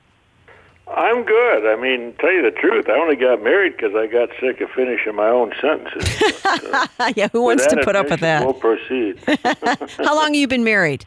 [0.86, 1.66] I'm good.
[1.66, 4.70] I mean, tell you the truth, I only got married because I got sick of
[4.70, 6.40] finishing my own sentences.
[6.44, 8.44] But, uh, yeah, who wants to put up with that?
[8.44, 9.18] We'll proceed.
[9.98, 11.04] How long have you been married?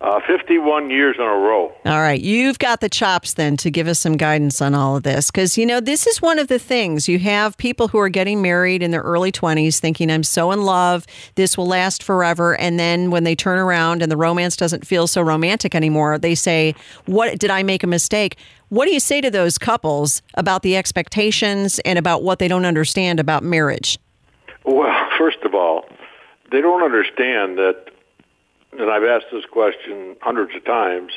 [0.00, 1.72] Uh, 51 years in a row.
[1.84, 2.20] All right.
[2.20, 5.28] You've got the chops then to give us some guidance on all of this.
[5.28, 7.08] Because, you know, this is one of the things.
[7.08, 10.62] You have people who are getting married in their early 20s thinking, I'm so in
[10.62, 12.56] love, this will last forever.
[12.56, 16.36] And then when they turn around and the romance doesn't feel so romantic anymore, they
[16.36, 18.36] say, What did I make a mistake?
[18.68, 22.66] What do you say to those couples about the expectations and about what they don't
[22.66, 23.98] understand about marriage?
[24.64, 25.86] Well, first of all,
[26.52, 27.86] they don't understand that
[28.78, 31.12] and I've asked this question hundreds of times.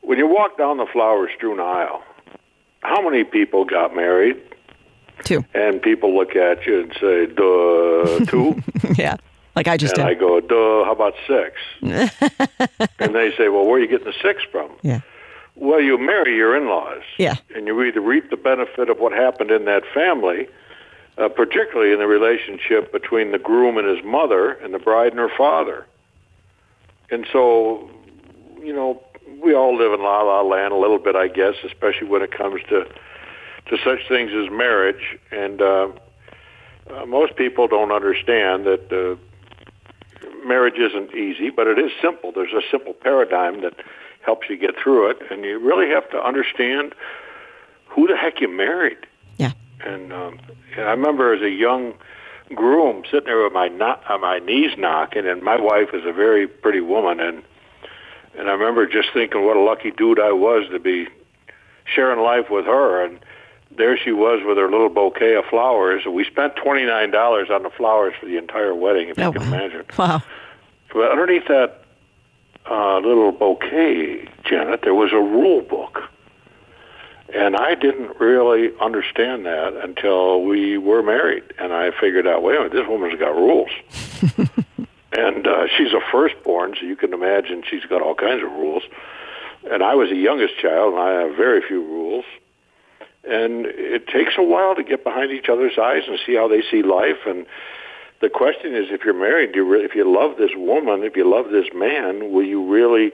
[0.00, 2.02] When you walk down the flower strewn aisle,
[2.80, 4.40] how many people got married?
[5.24, 5.44] Two.
[5.54, 8.60] And people look at you and say, duh, two?
[9.00, 9.16] yeah,
[9.54, 10.16] like I just and did.
[10.16, 11.56] I go, duh, how about six?
[12.98, 14.70] and they say, well, where are you getting the six from?
[14.82, 15.00] Yeah.
[15.54, 17.02] Well, you marry your in-laws.
[17.18, 17.36] Yeah.
[17.54, 20.48] And you either reap the benefit of what happened in that family,
[21.18, 25.18] uh, particularly in the relationship between the groom and his mother and the bride and
[25.18, 25.86] her father.
[27.12, 27.90] And so,
[28.62, 29.02] you know,
[29.42, 32.32] we all live in la la land a little bit, I guess, especially when it
[32.32, 32.86] comes to
[33.66, 35.18] to such things as marriage.
[35.30, 35.88] And uh,
[36.90, 39.16] uh, most people don't understand that uh,
[40.44, 42.32] marriage isn't easy, but it is simple.
[42.32, 43.74] There's a simple paradigm that
[44.22, 46.94] helps you get through it, and you really have to understand
[47.86, 48.98] who the heck you married.
[49.36, 49.52] Yeah.
[49.84, 50.40] And, um,
[50.76, 51.94] and I remember as a young
[52.54, 56.12] groom sitting there with my no- uh, my knees knocking, and my wife is a
[56.12, 57.42] very pretty woman, and
[58.36, 61.06] and I remember just thinking what a lucky dude I was to be
[61.84, 63.18] sharing life with her, and
[63.76, 66.04] there she was with her little bouquet of flowers.
[66.06, 69.32] We spent twenty nine dollars on the flowers for the entire wedding, if Oh, you
[69.32, 69.56] can wow.
[69.56, 69.84] imagine.
[69.98, 70.22] Wow.
[70.92, 71.84] But underneath that
[72.70, 76.02] uh, little bouquet, Janet, there was a rule book.
[77.34, 81.44] And I didn't really understand that until we were married.
[81.58, 83.70] And I figured out, wait a minute, this woman's got rules.
[85.12, 88.82] and uh, she's a firstborn, so you can imagine she's got all kinds of rules.
[89.70, 92.24] And I was the youngest child, and I have very few rules.
[93.24, 96.62] And it takes a while to get behind each other's eyes and see how they
[96.70, 97.24] see life.
[97.26, 97.46] And
[98.20, 101.16] the question is, if you're married, do you really, if you love this woman, if
[101.16, 103.12] you love this man, will you really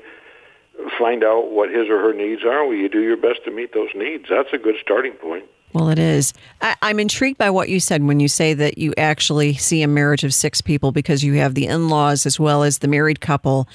[0.98, 2.66] find out what his or her needs are?
[2.66, 4.26] Will you do your best to meet those needs?
[4.28, 5.44] That's a good starting point.
[5.72, 6.32] Well, it is.
[6.62, 9.88] I, I'm intrigued by what you said when you say that you actually see a
[9.88, 13.20] marriage of six people because you have the in laws as well as the married
[13.20, 13.68] couple.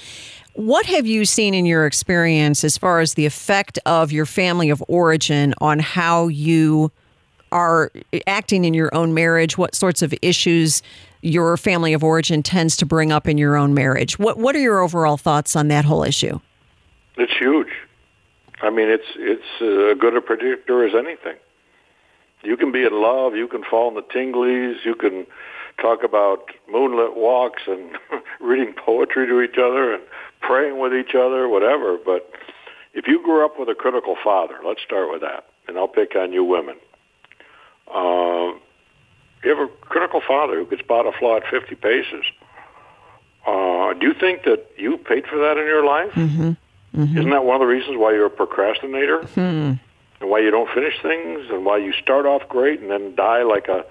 [0.54, 4.70] What have you seen in your experience as far as the effect of your family
[4.70, 6.90] of origin on how you
[7.52, 7.92] are
[8.26, 9.56] acting in your own marriage?
[9.56, 10.82] What sorts of issues
[11.22, 14.18] your family of origin tends to bring up in your own marriage?
[14.18, 16.40] What What are your overall thoughts on that whole issue?
[17.16, 17.68] It's huge.
[18.62, 21.36] I mean, it's it's uh, good a predictor as anything.
[22.42, 23.34] You can be in love.
[23.34, 24.84] You can fall in the tinglies.
[24.84, 25.26] You can
[25.80, 27.90] talk about moonlit walks and
[28.40, 30.02] reading poetry to each other and
[30.40, 31.96] praying with each other, whatever.
[31.96, 32.30] But
[32.92, 36.14] if you grew up with a critical father, let's start with that, and I'll pick
[36.16, 36.76] on you women.
[37.92, 38.52] Uh,
[39.42, 42.24] you have a critical father who could spot a flaw at 50 paces.
[43.46, 46.12] Uh, do you think that you paid for that in your life?
[46.12, 46.52] Mm-hmm.
[46.94, 47.18] Mm-hmm.
[47.18, 49.24] Isn't that one of the reasons why you're a procrastinator?
[49.26, 49.72] Hmm.
[50.20, 51.50] And why you don't finish things?
[51.50, 53.84] And why you start off great and then die like a,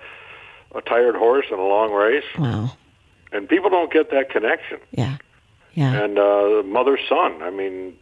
[0.74, 2.24] a tired horse in a long race?
[2.38, 2.72] Wow.
[3.32, 4.80] And people don't get that connection.
[4.92, 5.18] Yeah.
[5.74, 6.04] Yeah.
[6.04, 7.42] And uh, mother son.
[7.42, 7.98] I mean,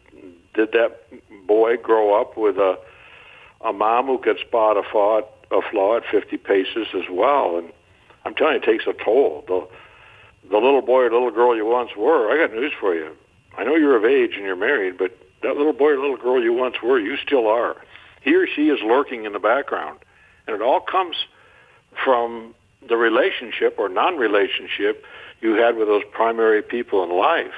[0.53, 1.01] did that
[1.47, 2.77] boy grow up with a
[3.63, 7.57] a mom who could spot a flaw, a flaw at 50 paces as well?
[7.57, 7.71] And
[8.25, 9.43] I'm telling you, it takes a toll.
[9.47, 9.67] The
[10.49, 13.15] the little boy or little girl you once were, I got news for you.
[13.57, 16.41] I know you're of age and you're married, but that little boy or little girl
[16.41, 17.75] you once were, you still are.
[18.21, 19.99] He or she is lurking in the background.
[20.47, 21.15] And it all comes
[22.03, 22.55] from
[22.87, 25.03] the relationship or non-relationship
[25.41, 27.53] you had with those primary people in life.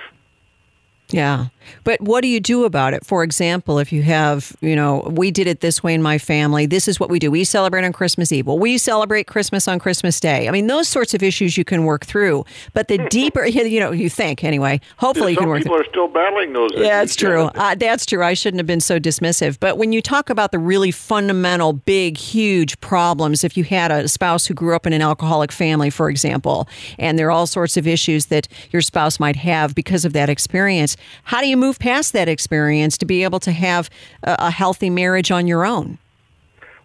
[1.13, 1.47] Yeah.
[1.83, 3.05] But what do you do about it?
[3.05, 6.65] For example, if you have, you know, we did it this way in my family.
[6.65, 7.31] This is what we do.
[7.31, 8.47] We celebrate on Christmas Eve.
[8.47, 10.47] Well, we celebrate Christmas on Christmas Day.
[10.47, 12.45] I mean, those sorts of issues you can work through.
[12.73, 14.81] But the deeper, you know, you think anyway.
[14.97, 15.63] Hopefully, Some you can work.
[15.63, 16.71] people are still battling those.
[16.75, 17.43] Yeah, it's true.
[17.43, 18.23] Uh, that's true.
[18.23, 19.59] I shouldn't have been so dismissive.
[19.59, 24.07] But when you talk about the really fundamental, big, huge problems, if you had a
[24.07, 27.77] spouse who grew up in an alcoholic family, for example, and there are all sorts
[27.77, 31.79] of issues that your spouse might have because of that experience, how do you move
[31.79, 33.89] past that experience to be able to have
[34.23, 35.97] a, a healthy marriage on your own?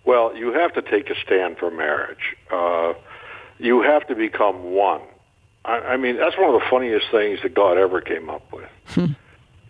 [0.04, 2.36] Well, you have to take a stand for marriage.
[2.50, 2.94] Uh,
[3.58, 5.02] you have to become one.
[5.64, 8.70] I, I mean, that's one of the funniest things that God ever came up with.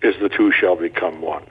[0.02, 1.44] is the two shall become one,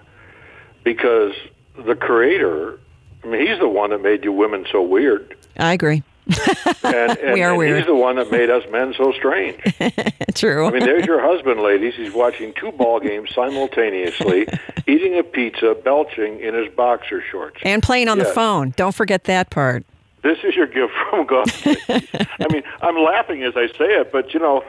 [0.84, 1.34] because
[1.78, 2.80] the Creator.
[3.24, 6.04] I mean, He's the one that made you women so weird, I agree.
[6.84, 7.78] and, and, We are and weird.
[7.78, 9.60] He's the one that made us men so strange.
[10.36, 10.68] True.
[10.68, 11.96] I mean, there's your husband, ladies.
[11.96, 14.48] He's watching two ball games simultaneously,
[14.88, 17.58] eating a pizza, belching in his boxer shorts.
[17.64, 18.74] and playing on the phone.
[18.76, 19.86] Don't forget that part.
[20.24, 21.50] This is your gift from God.
[21.64, 24.64] I mean, I'm laughing as I say it, but you know,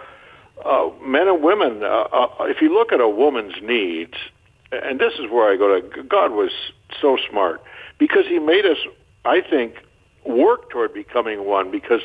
[0.65, 1.83] uh, men and women.
[1.83, 4.15] Uh, uh, if you look at a woman's needs,
[4.71, 6.03] and this is where I go to.
[6.03, 6.51] God was
[7.01, 7.63] so smart
[7.99, 8.79] because He made us.
[9.25, 9.75] I think
[10.25, 12.01] work toward becoming one because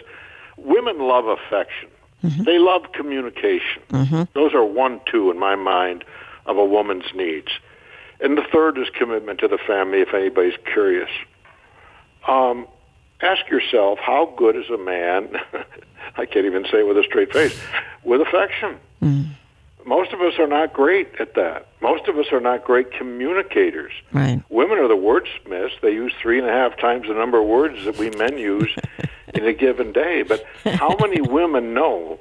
[0.57, 1.89] women love affection.
[2.23, 2.43] Mm-hmm.
[2.43, 3.81] They love communication.
[3.89, 4.23] Mm-hmm.
[4.33, 6.05] Those are one, two in my mind
[6.45, 7.49] of a woman's needs.
[8.19, 11.09] And the third is commitment to the family, if anybody's curious.
[12.27, 12.67] Um,
[13.21, 15.35] ask yourself, how good is a man,
[16.17, 17.59] I can't even say it with a straight face,
[18.03, 18.77] with affection?
[19.01, 19.29] Mm.
[19.95, 21.67] Most of us are not great at that.
[21.79, 23.91] Most of us are not great communicators.
[24.11, 24.41] Right.
[24.49, 25.79] Women are the wordsmiths.
[25.83, 28.75] They use three and a half times the number of words that we men use
[29.35, 30.23] in a given day.
[30.23, 32.19] But how many women know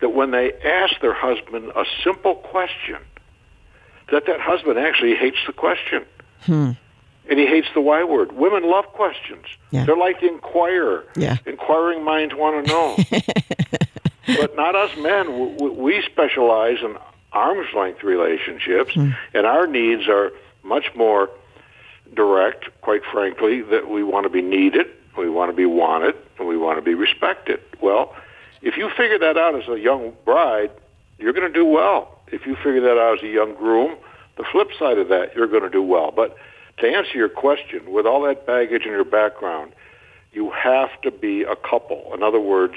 [0.00, 2.96] that when they ask their husband a simple question,
[4.10, 6.06] that that husband actually hates the question?
[6.44, 6.70] Hmm.
[7.28, 8.32] And he hates the Y word.
[8.32, 9.44] Women love questions.
[9.72, 9.84] Yeah.
[9.84, 11.04] They're like the inquirer.
[11.16, 11.36] Yeah.
[11.44, 12.96] Inquiring minds want to know.
[14.38, 15.76] but not us men.
[15.76, 16.96] We specialize in
[17.32, 19.10] arm's length relationships, hmm.
[19.34, 21.30] and our needs are much more
[22.14, 26.48] direct, quite frankly, that we want to be needed, we want to be wanted, and
[26.48, 27.60] we want to be respected.
[27.80, 28.14] Well,
[28.62, 30.70] if you figure that out as a young bride,
[31.18, 32.18] you're going to do well.
[32.28, 33.96] If you figure that out as a young groom,
[34.36, 36.12] the flip side of that, you're going to do well.
[36.14, 36.36] But
[36.78, 39.72] to answer your question, with all that baggage in your background,
[40.32, 42.12] you have to be a couple.
[42.14, 42.74] In other words,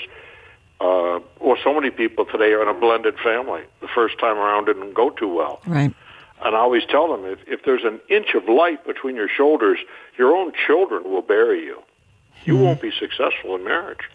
[0.84, 3.62] uh, well, so many people today are in a blended family.
[3.80, 5.62] The first time around didn't go too well.
[5.66, 5.94] Right.
[6.44, 9.80] And I always tell them if, if there's an inch of light between your shoulders,
[10.18, 11.82] your own children will bury you.
[12.44, 14.10] You won't be successful in marriage.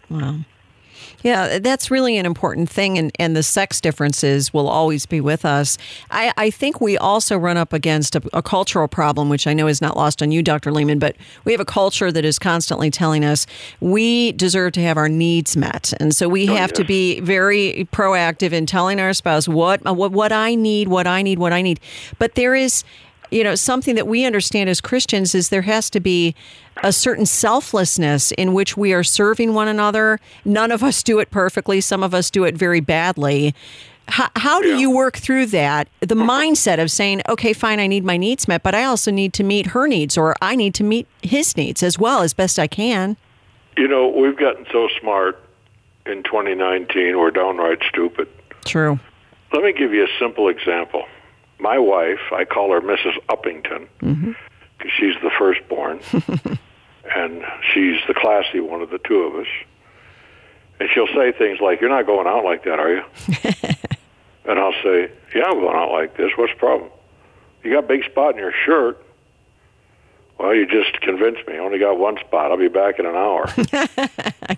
[1.21, 5.43] Yeah, that's really an important thing, and, and the sex differences will always be with
[5.43, 5.77] us.
[6.11, 9.67] I, I think we also run up against a, a cultural problem, which I know
[9.67, 10.71] is not lost on you, Dr.
[10.71, 13.45] Leman, but we have a culture that is constantly telling us
[13.81, 15.93] we deserve to have our needs met.
[15.99, 20.11] And so we oh, have to be very proactive in telling our spouse what, what,
[20.11, 21.81] what I need, what I need, what I need.
[22.17, 22.83] But there is
[23.31, 26.35] you know something that we understand as Christians is there has to be
[26.83, 30.19] a certain selflessness in which we are serving one another.
[30.45, 31.81] None of us do it perfectly.
[31.81, 33.53] Some of us do it very badly.
[34.07, 34.77] How, how do Yeah.
[34.77, 35.87] you work through that?
[35.99, 39.33] The mindset of saying, okay, fine, I need my needs met, but I also need
[39.33, 42.57] to meet her needs or I need to meet his needs as well as best
[42.57, 43.17] I can.
[43.77, 45.39] You know, we've gotten so smart
[46.07, 48.27] in 2019, we're downright stupid.
[48.65, 48.99] True.
[49.53, 51.03] Let me give you a simple example.
[51.59, 53.13] My wife, I call her Mrs.
[53.27, 54.31] Uppington mm-hmm.
[54.77, 55.99] because she's the firstborn,
[57.15, 57.43] and
[57.73, 59.47] she's the classy one of the two of us.
[60.79, 63.03] And she'll say things like, "You're not going out like that, are you?"
[64.45, 66.31] and I'll say, "Yeah, I'm going out like this.
[66.37, 66.89] What's the problem?
[67.63, 69.03] You got a big spot in your shirt."
[70.39, 71.55] Well, you just convinced me.
[71.55, 72.49] I only got one spot.
[72.49, 73.53] I'll be back in an hour.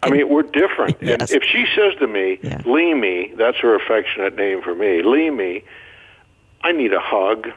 [0.03, 0.97] I mean, we're different.
[1.01, 1.31] Yes.
[1.31, 2.61] And if she says to me, Yeah.
[2.67, 5.63] Leamy, that's her affectionate name for me, Leamy,
[6.63, 7.47] I need a hug.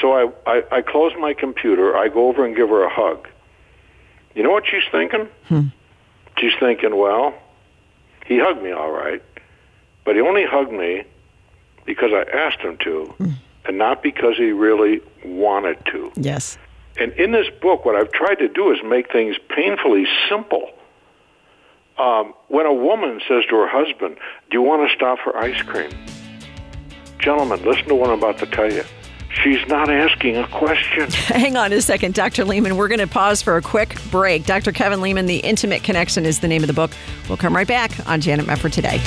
[0.00, 3.28] So I, I, I close my computer, I go over and give her a hug.
[4.34, 5.28] You know what she's thinking?
[6.38, 7.34] She's thinking, well,
[8.26, 9.22] he hugged me all right,
[10.04, 11.04] but he only hugged me
[11.86, 13.14] because I asked him to,
[13.64, 16.12] and not because he really wanted to.
[16.16, 16.58] Yes.
[16.98, 20.70] And in this book, what I've tried to do is make things painfully simple.
[21.98, 24.18] Um, when a woman says to her husband,
[24.50, 25.90] Do you want to stop for ice cream?
[27.18, 28.84] Gentlemen, listen to what I'm about to tell you.
[29.42, 31.10] She's not asking a question.
[31.10, 32.44] Hang on a second, Dr.
[32.44, 32.76] Leman.
[32.76, 34.44] We're going to pause for a quick break.
[34.46, 34.72] Dr.
[34.72, 36.92] Kevin Leman, The Intimate Connection is the name of the book.
[37.28, 39.00] We'll come right back on Janet Mefford today.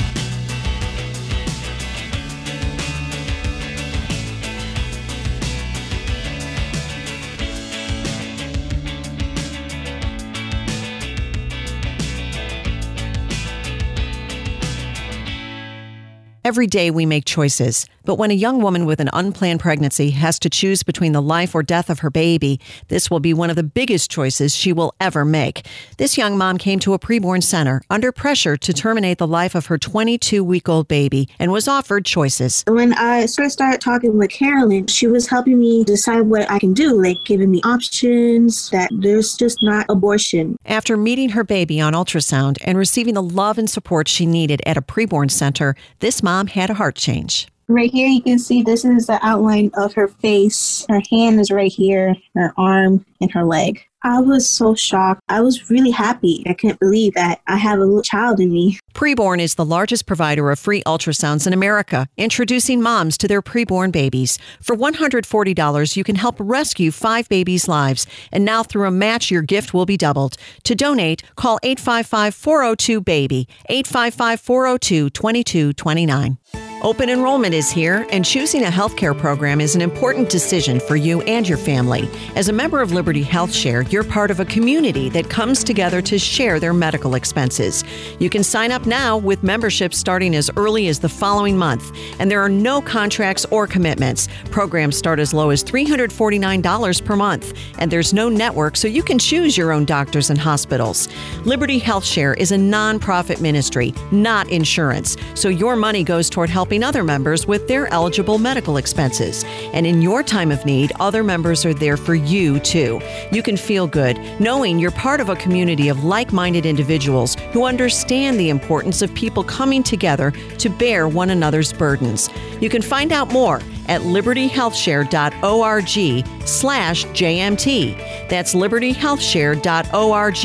[16.50, 17.86] Every day we make choices.
[18.04, 21.54] But when a young woman with an unplanned pregnancy has to choose between the life
[21.54, 24.94] or death of her baby, this will be one of the biggest choices she will
[25.00, 25.66] ever make.
[25.98, 29.66] This young mom came to a preborn center under pressure to terminate the life of
[29.66, 32.64] her 22 week old baby and was offered choices.
[32.66, 36.72] When I first started talking with Carolyn, she was helping me decide what I can
[36.72, 40.56] do, like giving me options that there's just not abortion.
[40.64, 44.78] After meeting her baby on ultrasound and receiving the love and support she needed at
[44.78, 47.48] a preborn center, this mom had a heart change.
[47.68, 50.84] Right here, you can see this is the outline of her face.
[50.88, 53.84] Her hand is right here, her arm, and her leg.
[54.02, 55.20] I was so shocked.
[55.28, 56.42] I was really happy.
[56.46, 58.78] I couldn't believe that I have a little child in me.
[58.94, 63.92] Preborn is the largest provider of free ultrasounds in America, introducing moms to their preborn
[63.92, 64.38] babies.
[64.62, 68.06] For $140, you can help rescue five babies' lives.
[68.32, 70.36] And now, through a match, your gift will be doubled.
[70.64, 76.38] To donate, call 855 402 BABY, 855 402 2229.
[76.82, 81.20] Open enrollment is here, and choosing a healthcare program is an important decision for you
[81.22, 82.08] and your family.
[82.36, 86.00] As a member of Liberty Health Share, you're part of a community that comes together
[86.00, 87.84] to share their medical expenses.
[88.18, 92.30] You can sign up now with memberships starting as early as the following month, and
[92.30, 94.28] there are no contracts or commitments.
[94.50, 99.18] Programs start as low as $349 per month, and there's no network, so you can
[99.18, 101.08] choose your own doctors and hospitals.
[101.44, 106.69] Liberty Health Share is a nonprofit ministry, not insurance, so your money goes toward helping
[106.70, 109.42] helping other members with their eligible medical expenses.
[109.74, 113.00] And in your time of need, other members are there for you too.
[113.32, 117.64] You can feel good knowing you're part of a community of like minded individuals who
[117.64, 122.30] understand the importance of people coming together to bear one another's burdens.
[122.60, 123.56] You can find out more
[123.88, 128.28] at libertyhealthshare.org slash JMT.
[128.28, 130.36] That's libertyhealthshare.org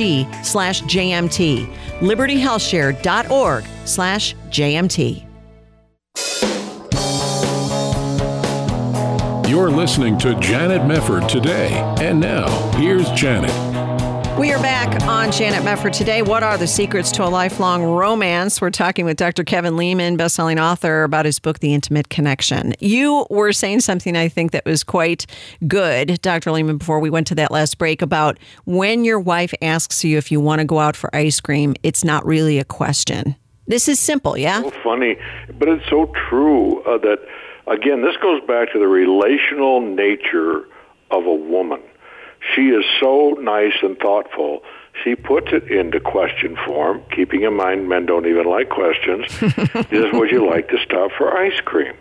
[0.44, 1.68] slash JMT.
[2.00, 5.25] libertyhealthshare.org slash JMT.
[9.56, 11.70] You're listening to Janet Mefford today.
[12.02, 13.54] And now, here's Janet.
[14.38, 16.22] We are back on Janet Mefford today.
[16.22, 18.60] What are the secrets to a lifelong romance?
[18.60, 19.46] We're talking with Dr.
[19.46, 22.74] Kevin Leman, bestselling author, about his book, The Intimate Connection.
[22.82, 25.26] You were saying something I think that was quite
[25.70, 26.52] good, Dr.
[26.52, 30.34] Leman, before we went to that last break about when your wife asks you if
[30.34, 33.38] you want to go out for ice cream, it's not really a question.
[33.68, 34.64] This is simple, yeah?
[34.64, 35.16] So funny,
[35.58, 37.20] but it's so true uh, that
[37.68, 40.68] Again, this goes back to the relational nature
[41.10, 41.82] of a woman.
[42.54, 44.62] She is so nice and thoughtful.
[45.04, 49.26] She puts it into question form, keeping in mind men don't even like questions.
[49.92, 51.96] is would you like to stop for ice cream?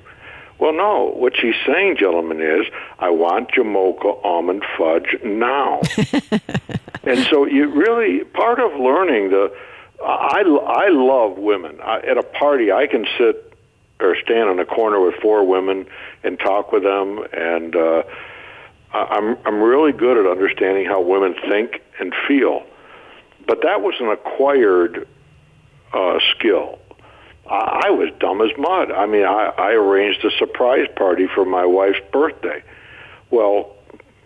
[0.59, 1.13] Well, no.
[1.17, 2.67] What she's saying, gentlemen, is
[2.99, 5.81] I want Jamocha almond fudge now.
[7.03, 9.53] and so you really part of learning the.
[10.05, 11.81] I I love women.
[11.81, 13.54] I, at a party, I can sit
[14.01, 15.87] or stand in a corner with four women
[16.23, 18.03] and talk with them and uh
[18.93, 22.65] I'm I'm really good at understanding how women think and feel.
[23.47, 25.09] But that was an acquired
[25.93, 26.79] uh skill.
[27.51, 28.93] I, I was dumb as mud.
[28.93, 32.63] I mean, I, I arranged a surprise party for my wife's birthday.
[33.31, 33.75] Well,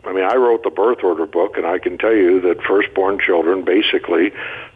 [0.04, 3.18] I mean, I wrote the birth order book, and I can tell you that firstborn
[3.18, 4.32] children basically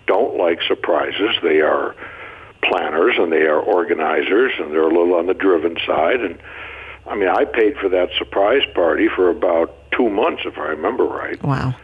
[0.07, 1.37] don't like surprises.
[1.43, 1.95] They are
[2.65, 6.39] planners and they are organizers and they're a little on the driven side and
[7.07, 11.05] I mean I paid for that surprise party for about two months if I remember
[11.05, 11.43] right.
[11.43, 11.75] Wow.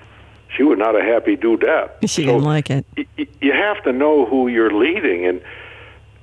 [0.56, 1.90] She was not a happy dudette.
[2.02, 2.86] She so didn't like it.
[2.96, 5.42] Y- you have to know who you're leading and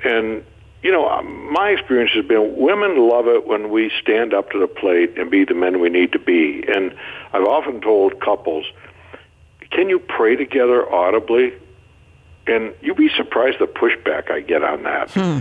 [0.03, 0.43] and
[0.81, 4.59] you know um, my experience has been women love it when we stand up to
[4.59, 6.95] the plate and be the men we need to be and
[7.33, 8.65] I've often told couples
[9.71, 11.53] can you pray together audibly
[12.47, 15.11] and you'd be surprised the pushback I get on that.
[15.11, 15.39] Hmm.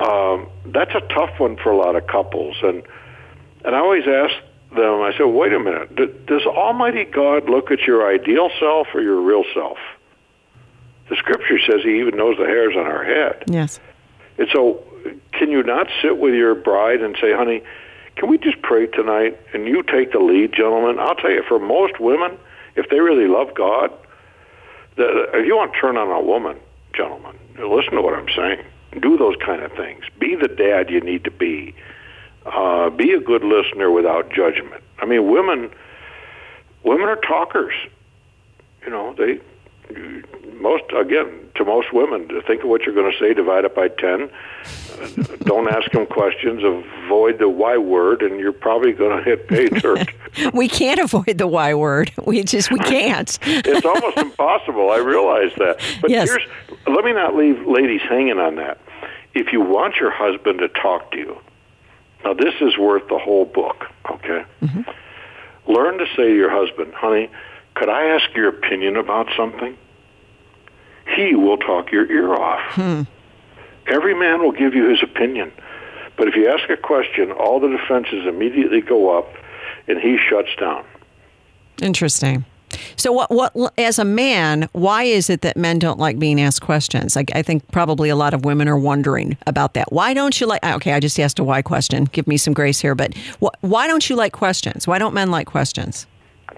[0.00, 2.82] Um, that's a tough one for a lot of couples, and
[3.64, 4.34] and I always ask
[4.74, 5.02] them.
[5.02, 6.26] I said, "Wait a minute.
[6.26, 9.78] Does Almighty God look at your ideal self or your real self?"
[11.10, 13.44] The Scripture says He even knows the hairs on our head.
[13.46, 13.78] Yes.
[14.38, 14.82] And so,
[15.32, 17.62] can you not sit with your bride and say, "Honey,
[18.16, 20.98] can we just pray tonight?" And you take the lead, gentlemen.
[20.98, 22.38] I'll tell you, for most women,
[22.74, 23.92] if they really love God,
[24.96, 26.56] if you want to turn on a woman,
[26.92, 27.36] gentlemen.
[27.58, 28.62] Listen to what I'm saying.
[29.00, 30.04] Do those kind of things.
[30.18, 31.74] Be the dad you need to be.
[32.46, 34.82] Uh, be a good listener without judgment.
[34.98, 35.70] I mean, women
[36.82, 37.74] women are talkers.
[38.84, 39.40] You know, they
[40.60, 43.74] most again to most women to think of what you're going to say divide it
[43.74, 44.30] by 10
[45.40, 49.68] don't ask them questions avoid the y word and you're probably going to hit pay
[49.68, 50.08] dirt.
[50.54, 52.12] We can't avoid the y word.
[52.24, 53.36] We just we can't.
[53.42, 55.80] It's almost impossible i realize that.
[56.00, 56.28] But yes.
[56.28, 56.42] here's
[56.86, 58.78] let me not leave ladies hanging on that.
[59.34, 61.36] If you want your husband to talk to you
[62.24, 64.44] now this is worth the whole book okay?
[64.62, 65.72] Mm-hmm.
[65.72, 67.30] learn to say to your husband honey
[67.80, 69.74] could I ask your opinion about something?
[71.16, 72.60] He will talk your ear off.
[72.74, 73.02] Hmm.
[73.86, 75.50] Every man will give you his opinion.
[76.18, 79.32] But if you ask a question, all the defenses immediately go up
[79.88, 80.84] and he shuts down.
[81.80, 82.44] Interesting.
[82.96, 86.60] So, what, what, as a man, why is it that men don't like being asked
[86.60, 87.16] questions?
[87.16, 89.90] I, I think probably a lot of women are wondering about that.
[89.90, 90.62] Why don't you like?
[90.62, 92.04] Okay, I just asked a why question.
[92.12, 94.86] Give me some grace here, but wh- why don't you like questions?
[94.86, 96.06] Why don't men like questions?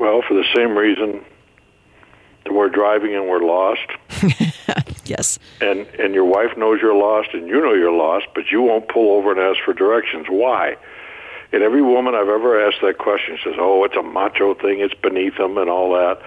[0.03, 1.25] Well, for the same reason
[2.43, 3.87] that we're driving and we're lost.
[5.05, 5.39] yes.
[5.61, 8.89] And and your wife knows you're lost and you know you're lost, but you won't
[8.89, 10.27] pull over and ask for directions.
[10.29, 10.77] Why?
[11.53, 14.81] And every woman I've ever asked that question says, "Oh, it's a macho thing.
[14.81, 16.21] It's beneath them and all that."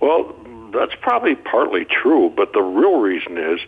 [0.00, 0.34] Well,
[0.72, 3.60] that's probably partly true, but the real reason is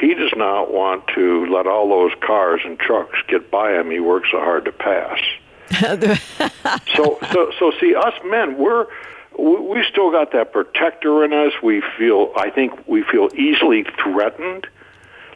[0.00, 3.92] he does not want to let all those cars and trucks get by him.
[3.92, 5.20] He works so hard to pass.
[6.96, 8.86] so, so, so, see, us men, we're
[9.38, 11.52] we still got that protector in us.
[11.62, 14.66] We feel, I think, we feel easily threatened,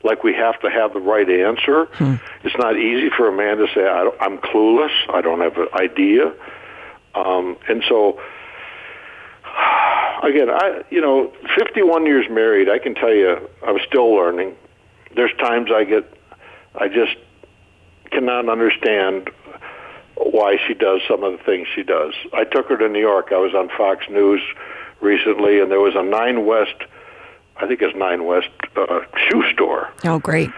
[0.02, 1.84] like we have to have the right answer.
[1.84, 2.14] Hmm.
[2.42, 4.90] It's not easy for a man to say, I am clueless.
[5.08, 6.32] I don't have an idea."
[7.14, 8.20] Um, and so,
[10.22, 14.56] again, I, you know, 51 years married, I can tell you, I'm still learning.
[15.14, 16.12] There's times I get,
[16.74, 17.16] I just
[18.10, 19.30] cannot understand
[20.16, 22.14] why she does some of the things she does.
[22.32, 23.28] I took her to New York.
[23.32, 24.40] I was on Fox News
[25.00, 26.74] recently, and there was a Nine West,
[27.56, 29.90] I think it's Nine West uh, shoe store.
[30.04, 30.50] Oh, great.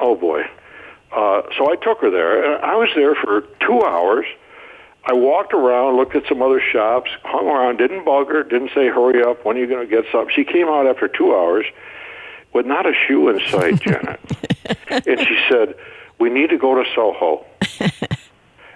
[0.00, 0.42] Oh boy.
[1.12, 4.26] Uh, so I took her there, and I was there for two hours.
[5.04, 8.88] I walked around, looked at some other shops, hung around, didn't bug her, didn't say,
[8.88, 10.32] hurry up, when are you going to get something?
[10.34, 11.66] She came out after two hours
[12.52, 14.20] with not a shoe in sight, Janet.
[14.90, 15.74] and she said,
[16.18, 17.44] we need to go to Soho.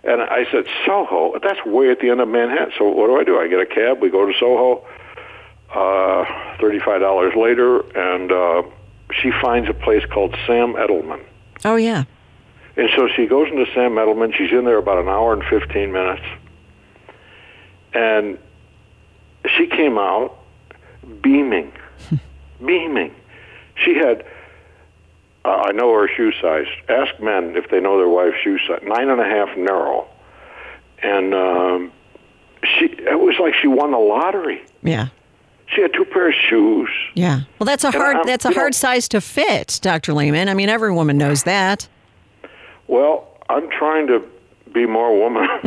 [0.06, 1.34] And I said, Soho?
[1.42, 2.72] That's way at the end of Manhattan.
[2.78, 3.38] So what do I do?
[3.38, 4.00] I get a cab.
[4.00, 4.86] We go to Soho.
[5.74, 6.24] Uh,
[6.60, 8.62] Thirty-five dollars later, and uh,
[9.12, 11.22] she finds a place called Sam Edelman.
[11.64, 12.04] Oh yeah.
[12.76, 14.32] And so she goes into Sam Edelman.
[14.34, 16.22] She's in there about an hour and fifteen minutes,
[17.92, 18.38] and
[19.56, 20.38] she came out
[21.20, 21.72] beaming,
[22.64, 23.14] beaming.
[23.74, 24.24] She had
[25.46, 26.66] uh, I know her shoe size.
[26.88, 28.80] Ask men if they know their wife's shoe size.
[28.82, 30.08] Nine and a half narrow,
[31.02, 31.92] and um,
[32.64, 34.64] she it was like she won the lottery.
[34.82, 35.08] Yeah.
[35.68, 36.90] She had two pairs of shoes.
[37.14, 37.40] Yeah.
[37.58, 40.48] Well, that's a hard that's a hard know, size to fit, Doctor Leman.
[40.48, 41.88] I mean, every woman knows that.
[42.88, 44.24] Well, I'm trying to
[44.72, 45.48] be more woman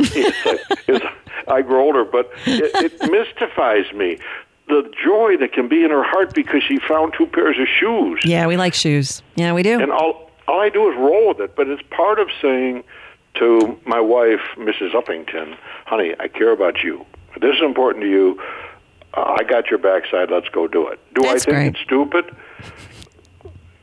[0.88, 1.02] as
[1.48, 4.18] I grow older, but it, it mystifies me
[4.70, 8.20] the joy that can be in her heart because she found two pairs of shoes.
[8.24, 9.22] Yeah, we like shoes.
[9.36, 9.80] Yeah, we do.
[9.80, 11.54] And all all I do is roll with it.
[11.56, 12.82] But it's part of saying
[13.34, 14.92] to my wife, Mrs.
[14.92, 15.56] Uppington,
[15.86, 17.04] honey, I care about you.
[17.40, 18.40] This is important to you.
[19.14, 20.30] Uh, I got your backside.
[20.30, 20.98] Let's go do it.
[21.14, 21.66] Do That's I think great.
[21.68, 22.34] it's stupid?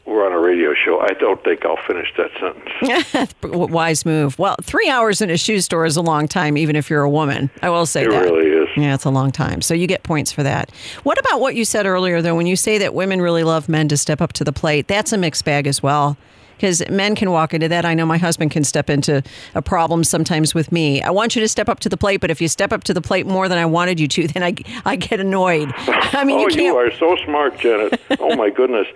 [0.07, 0.99] We're on a radio show.
[1.01, 3.33] I don't think I'll finish that sentence.
[3.43, 4.39] Wise move.
[4.39, 7.09] Well, three hours in a shoe store is a long time, even if you're a
[7.09, 7.49] woman.
[7.61, 8.25] I will say it that.
[8.25, 8.69] It really is.
[8.77, 9.61] Yeah, it's a long time.
[9.61, 10.71] So you get points for that.
[11.03, 13.89] What about what you said earlier, though, when you say that women really love men
[13.89, 14.87] to step up to the plate?
[14.87, 16.17] That's a mixed bag as well
[16.57, 17.85] because men can walk into that.
[17.85, 19.23] I know my husband can step into
[19.55, 21.01] a problem sometimes with me.
[21.01, 22.93] I want you to step up to the plate, but if you step up to
[22.93, 24.55] the plate more than I wanted you to, then I,
[24.85, 25.71] I get annoyed.
[25.77, 28.01] I mean, oh, you, you are so smart, Janet.
[28.19, 28.87] oh my goodness!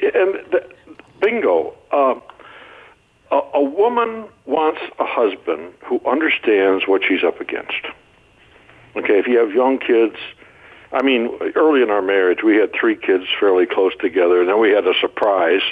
[0.00, 0.68] And the,
[1.20, 1.74] bingo.
[1.90, 2.20] Uh,
[3.30, 7.86] a, a woman wants a husband who understands what she's up against.
[8.94, 10.16] Okay, if you have young kids,
[10.92, 14.60] I mean, early in our marriage, we had three kids fairly close together, and then
[14.60, 15.62] we had a surprise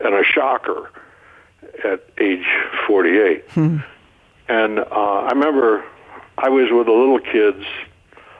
[0.00, 0.90] and a shocker
[1.84, 2.46] at age
[2.86, 3.44] 48.
[3.50, 3.78] Hmm.
[4.48, 5.84] And uh, I remember
[6.38, 7.64] I was with the little kids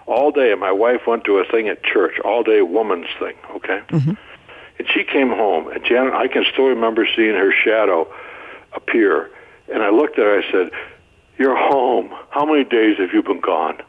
[0.06, 3.34] all day, and my wife went to a thing at church, all day woman's thing,
[3.50, 3.82] okay?
[3.88, 4.14] Mm-hmm.
[4.78, 8.10] And she came home, and Janet, I can still remember seeing her shadow
[8.72, 9.30] appear.
[9.72, 10.70] And I looked at her, I said,
[11.36, 12.14] You're home.
[12.30, 13.82] How many days have you been gone?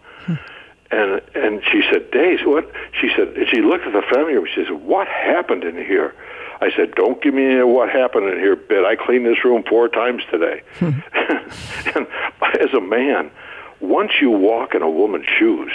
[0.92, 2.70] And and she said, Days, what?
[3.00, 4.48] She said, and she looked at the family room.
[4.54, 6.16] She said, What happened in here?
[6.62, 8.86] I said, Don't give me what happened in here bit.
[8.86, 10.62] I cleaned this room four times today.
[10.82, 12.08] and
[12.60, 13.32] as a man,
[13.80, 15.72] once you walk in a woman's shoes,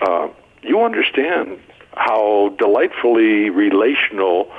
[0.00, 0.28] uh,
[0.62, 1.60] you understand
[1.96, 4.50] how delightfully relational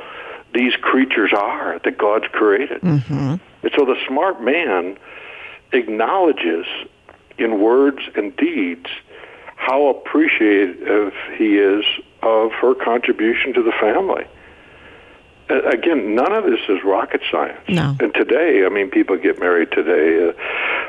[0.54, 2.82] these creatures are that God's created.
[2.82, 3.36] Mm-hmm.
[3.64, 4.98] And so the smart man
[5.72, 6.66] acknowledges
[7.38, 8.88] in words and deeds
[9.56, 11.86] how appreciative he is
[12.22, 14.26] of her contribution to the family.
[15.52, 17.60] Again, none of this is rocket science.
[17.68, 17.96] No.
[18.00, 20.30] And today, I mean, people get married today.
[20.30, 20.34] Uh,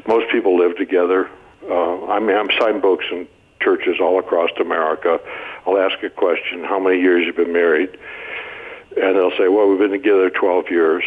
[0.06, 1.28] most people live together.
[1.68, 3.26] Uh, I mean, I'm signing books in
[3.60, 5.20] churches all across America.
[5.66, 7.90] I'll ask a question: How many years you've been married?
[8.96, 11.04] And they'll say, "Well, we've been together 12 years,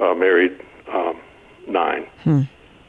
[0.00, 0.58] uh, married
[0.92, 1.20] um,
[1.66, 2.06] nine."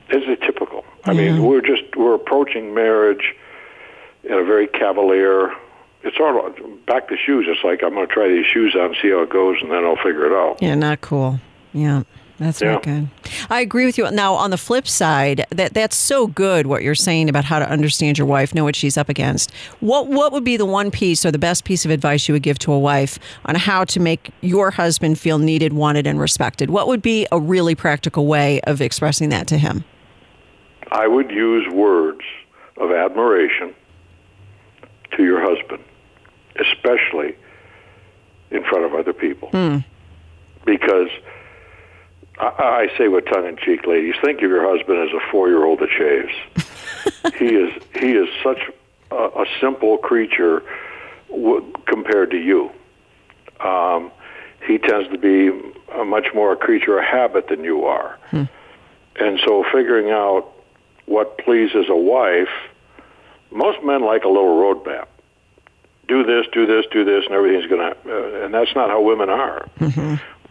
[0.10, 0.86] This is typical.
[1.06, 3.36] I mean, we're just we're approaching marriage
[4.24, 5.54] in a very cavalier.
[6.04, 6.54] It's all
[6.86, 7.46] back to shoes.
[7.48, 9.86] It's like I'm going to try these shoes on, see how it goes, and then
[9.86, 10.62] I'll figure it out.
[10.62, 11.40] Yeah, not cool.
[11.72, 12.04] Yeah.
[12.40, 13.08] That's not good.
[13.50, 14.10] I agree with you.
[14.12, 17.70] Now, on the flip side, that that's so good what you're saying about how to
[17.70, 19.54] understand your wife, know what she's up against.
[19.80, 22.42] What what would be the one piece or the best piece of advice you would
[22.42, 26.70] give to a wife on how to make your husband feel needed, wanted, and respected?
[26.72, 29.86] What would be a really practical way of expressing that to him?
[30.92, 32.22] I would use words
[32.78, 33.74] of admiration
[35.16, 35.84] to your husband,
[36.60, 37.36] especially
[38.52, 39.50] in front of other people.
[40.66, 41.10] Because
[42.40, 45.50] I, I say with tongue in cheek, ladies, think of your husband as a four
[45.50, 46.34] year old that shaves.
[47.38, 48.60] he is he is such
[49.12, 50.64] a, a simple creature
[51.30, 52.72] w- compared to you.
[53.60, 54.12] Um,
[54.66, 55.50] he tends to be
[55.94, 58.18] a much more a creature of habit than you are.
[59.20, 60.50] And so figuring out
[61.06, 62.50] what pleases a wife,
[63.52, 65.08] most men like a little roadmap.
[66.14, 67.98] Do this, do this, do this, and everything's going to.
[68.06, 69.68] Uh, and that's not how women are.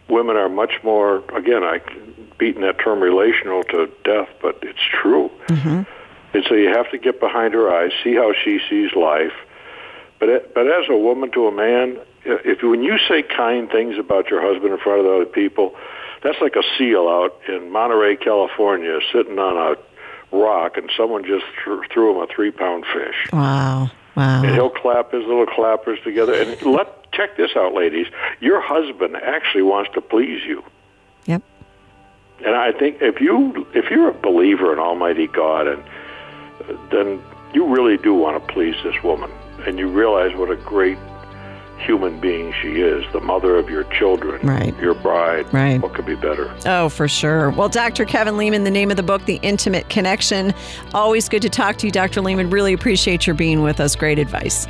[0.09, 1.23] Women are much more.
[1.33, 1.79] Again, I
[2.37, 5.31] beaten that term relational to death, but it's true.
[6.33, 9.31] And so you have to get behind her eyes, see how she sees life.
[10.19, 13.97] But it, but as a woman to a man, if when you say kind things
[13.97, 15.75] about your husband in front of other people,
[16.23, 21.45] that's like a seal out in Monterey, California, sitting on a rock, and someone just
[21.63, 23.91] th- threw him a three-pound fish, Wow.
[24.15, 26.33] And he'll clap his little clappers together.
[26.33, 28.07] And let check this out, ladies.
[28.39, 30.63] Your husband actually wants to please you.
[31.25, 31.41] Yep.
[32.45, 35.83] And I think if you if you're a believer in Almighty God, and
[36.69, 37.21] uh, then
[37.53, 39.31] you really do want to please this woman,
[39.65, 40.97] and you realize what a great
[41.83, 44.77] human being she is, the mother of your children, Right.
[44.79, 45.45] your bride.
[45.53, 45.81] Right.
[45.81, 46.53] What could be better?
[46.65, 47.49] Oh, for sure.
[47.51, 48.05] Well, Dr.
[48.05, 50.53] Kevin Leman, the name of the book, The Intimate Connection.
[50.93, 52.21] Always good to talk to you, Dr.
[52.21, 52.49] Leman.
[52.49, 53.95] Really appreciate your being with us.
[53.95, 54.67] Great advice.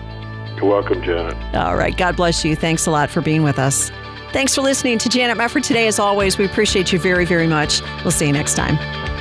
[0.58, 1.36] You're welcome, Janet.
[1.56, 1.96] All right.
[1.96, 2.56] God bless you.
[2.56, 3.92] Thanks a lot for being with us.
[4.32, 5.88] Thanks for listening to Janet Mefford today.
[5.88, 7.82] As always, we appreciate you very, very much.
[8.04, 9.13] We'll see you next time.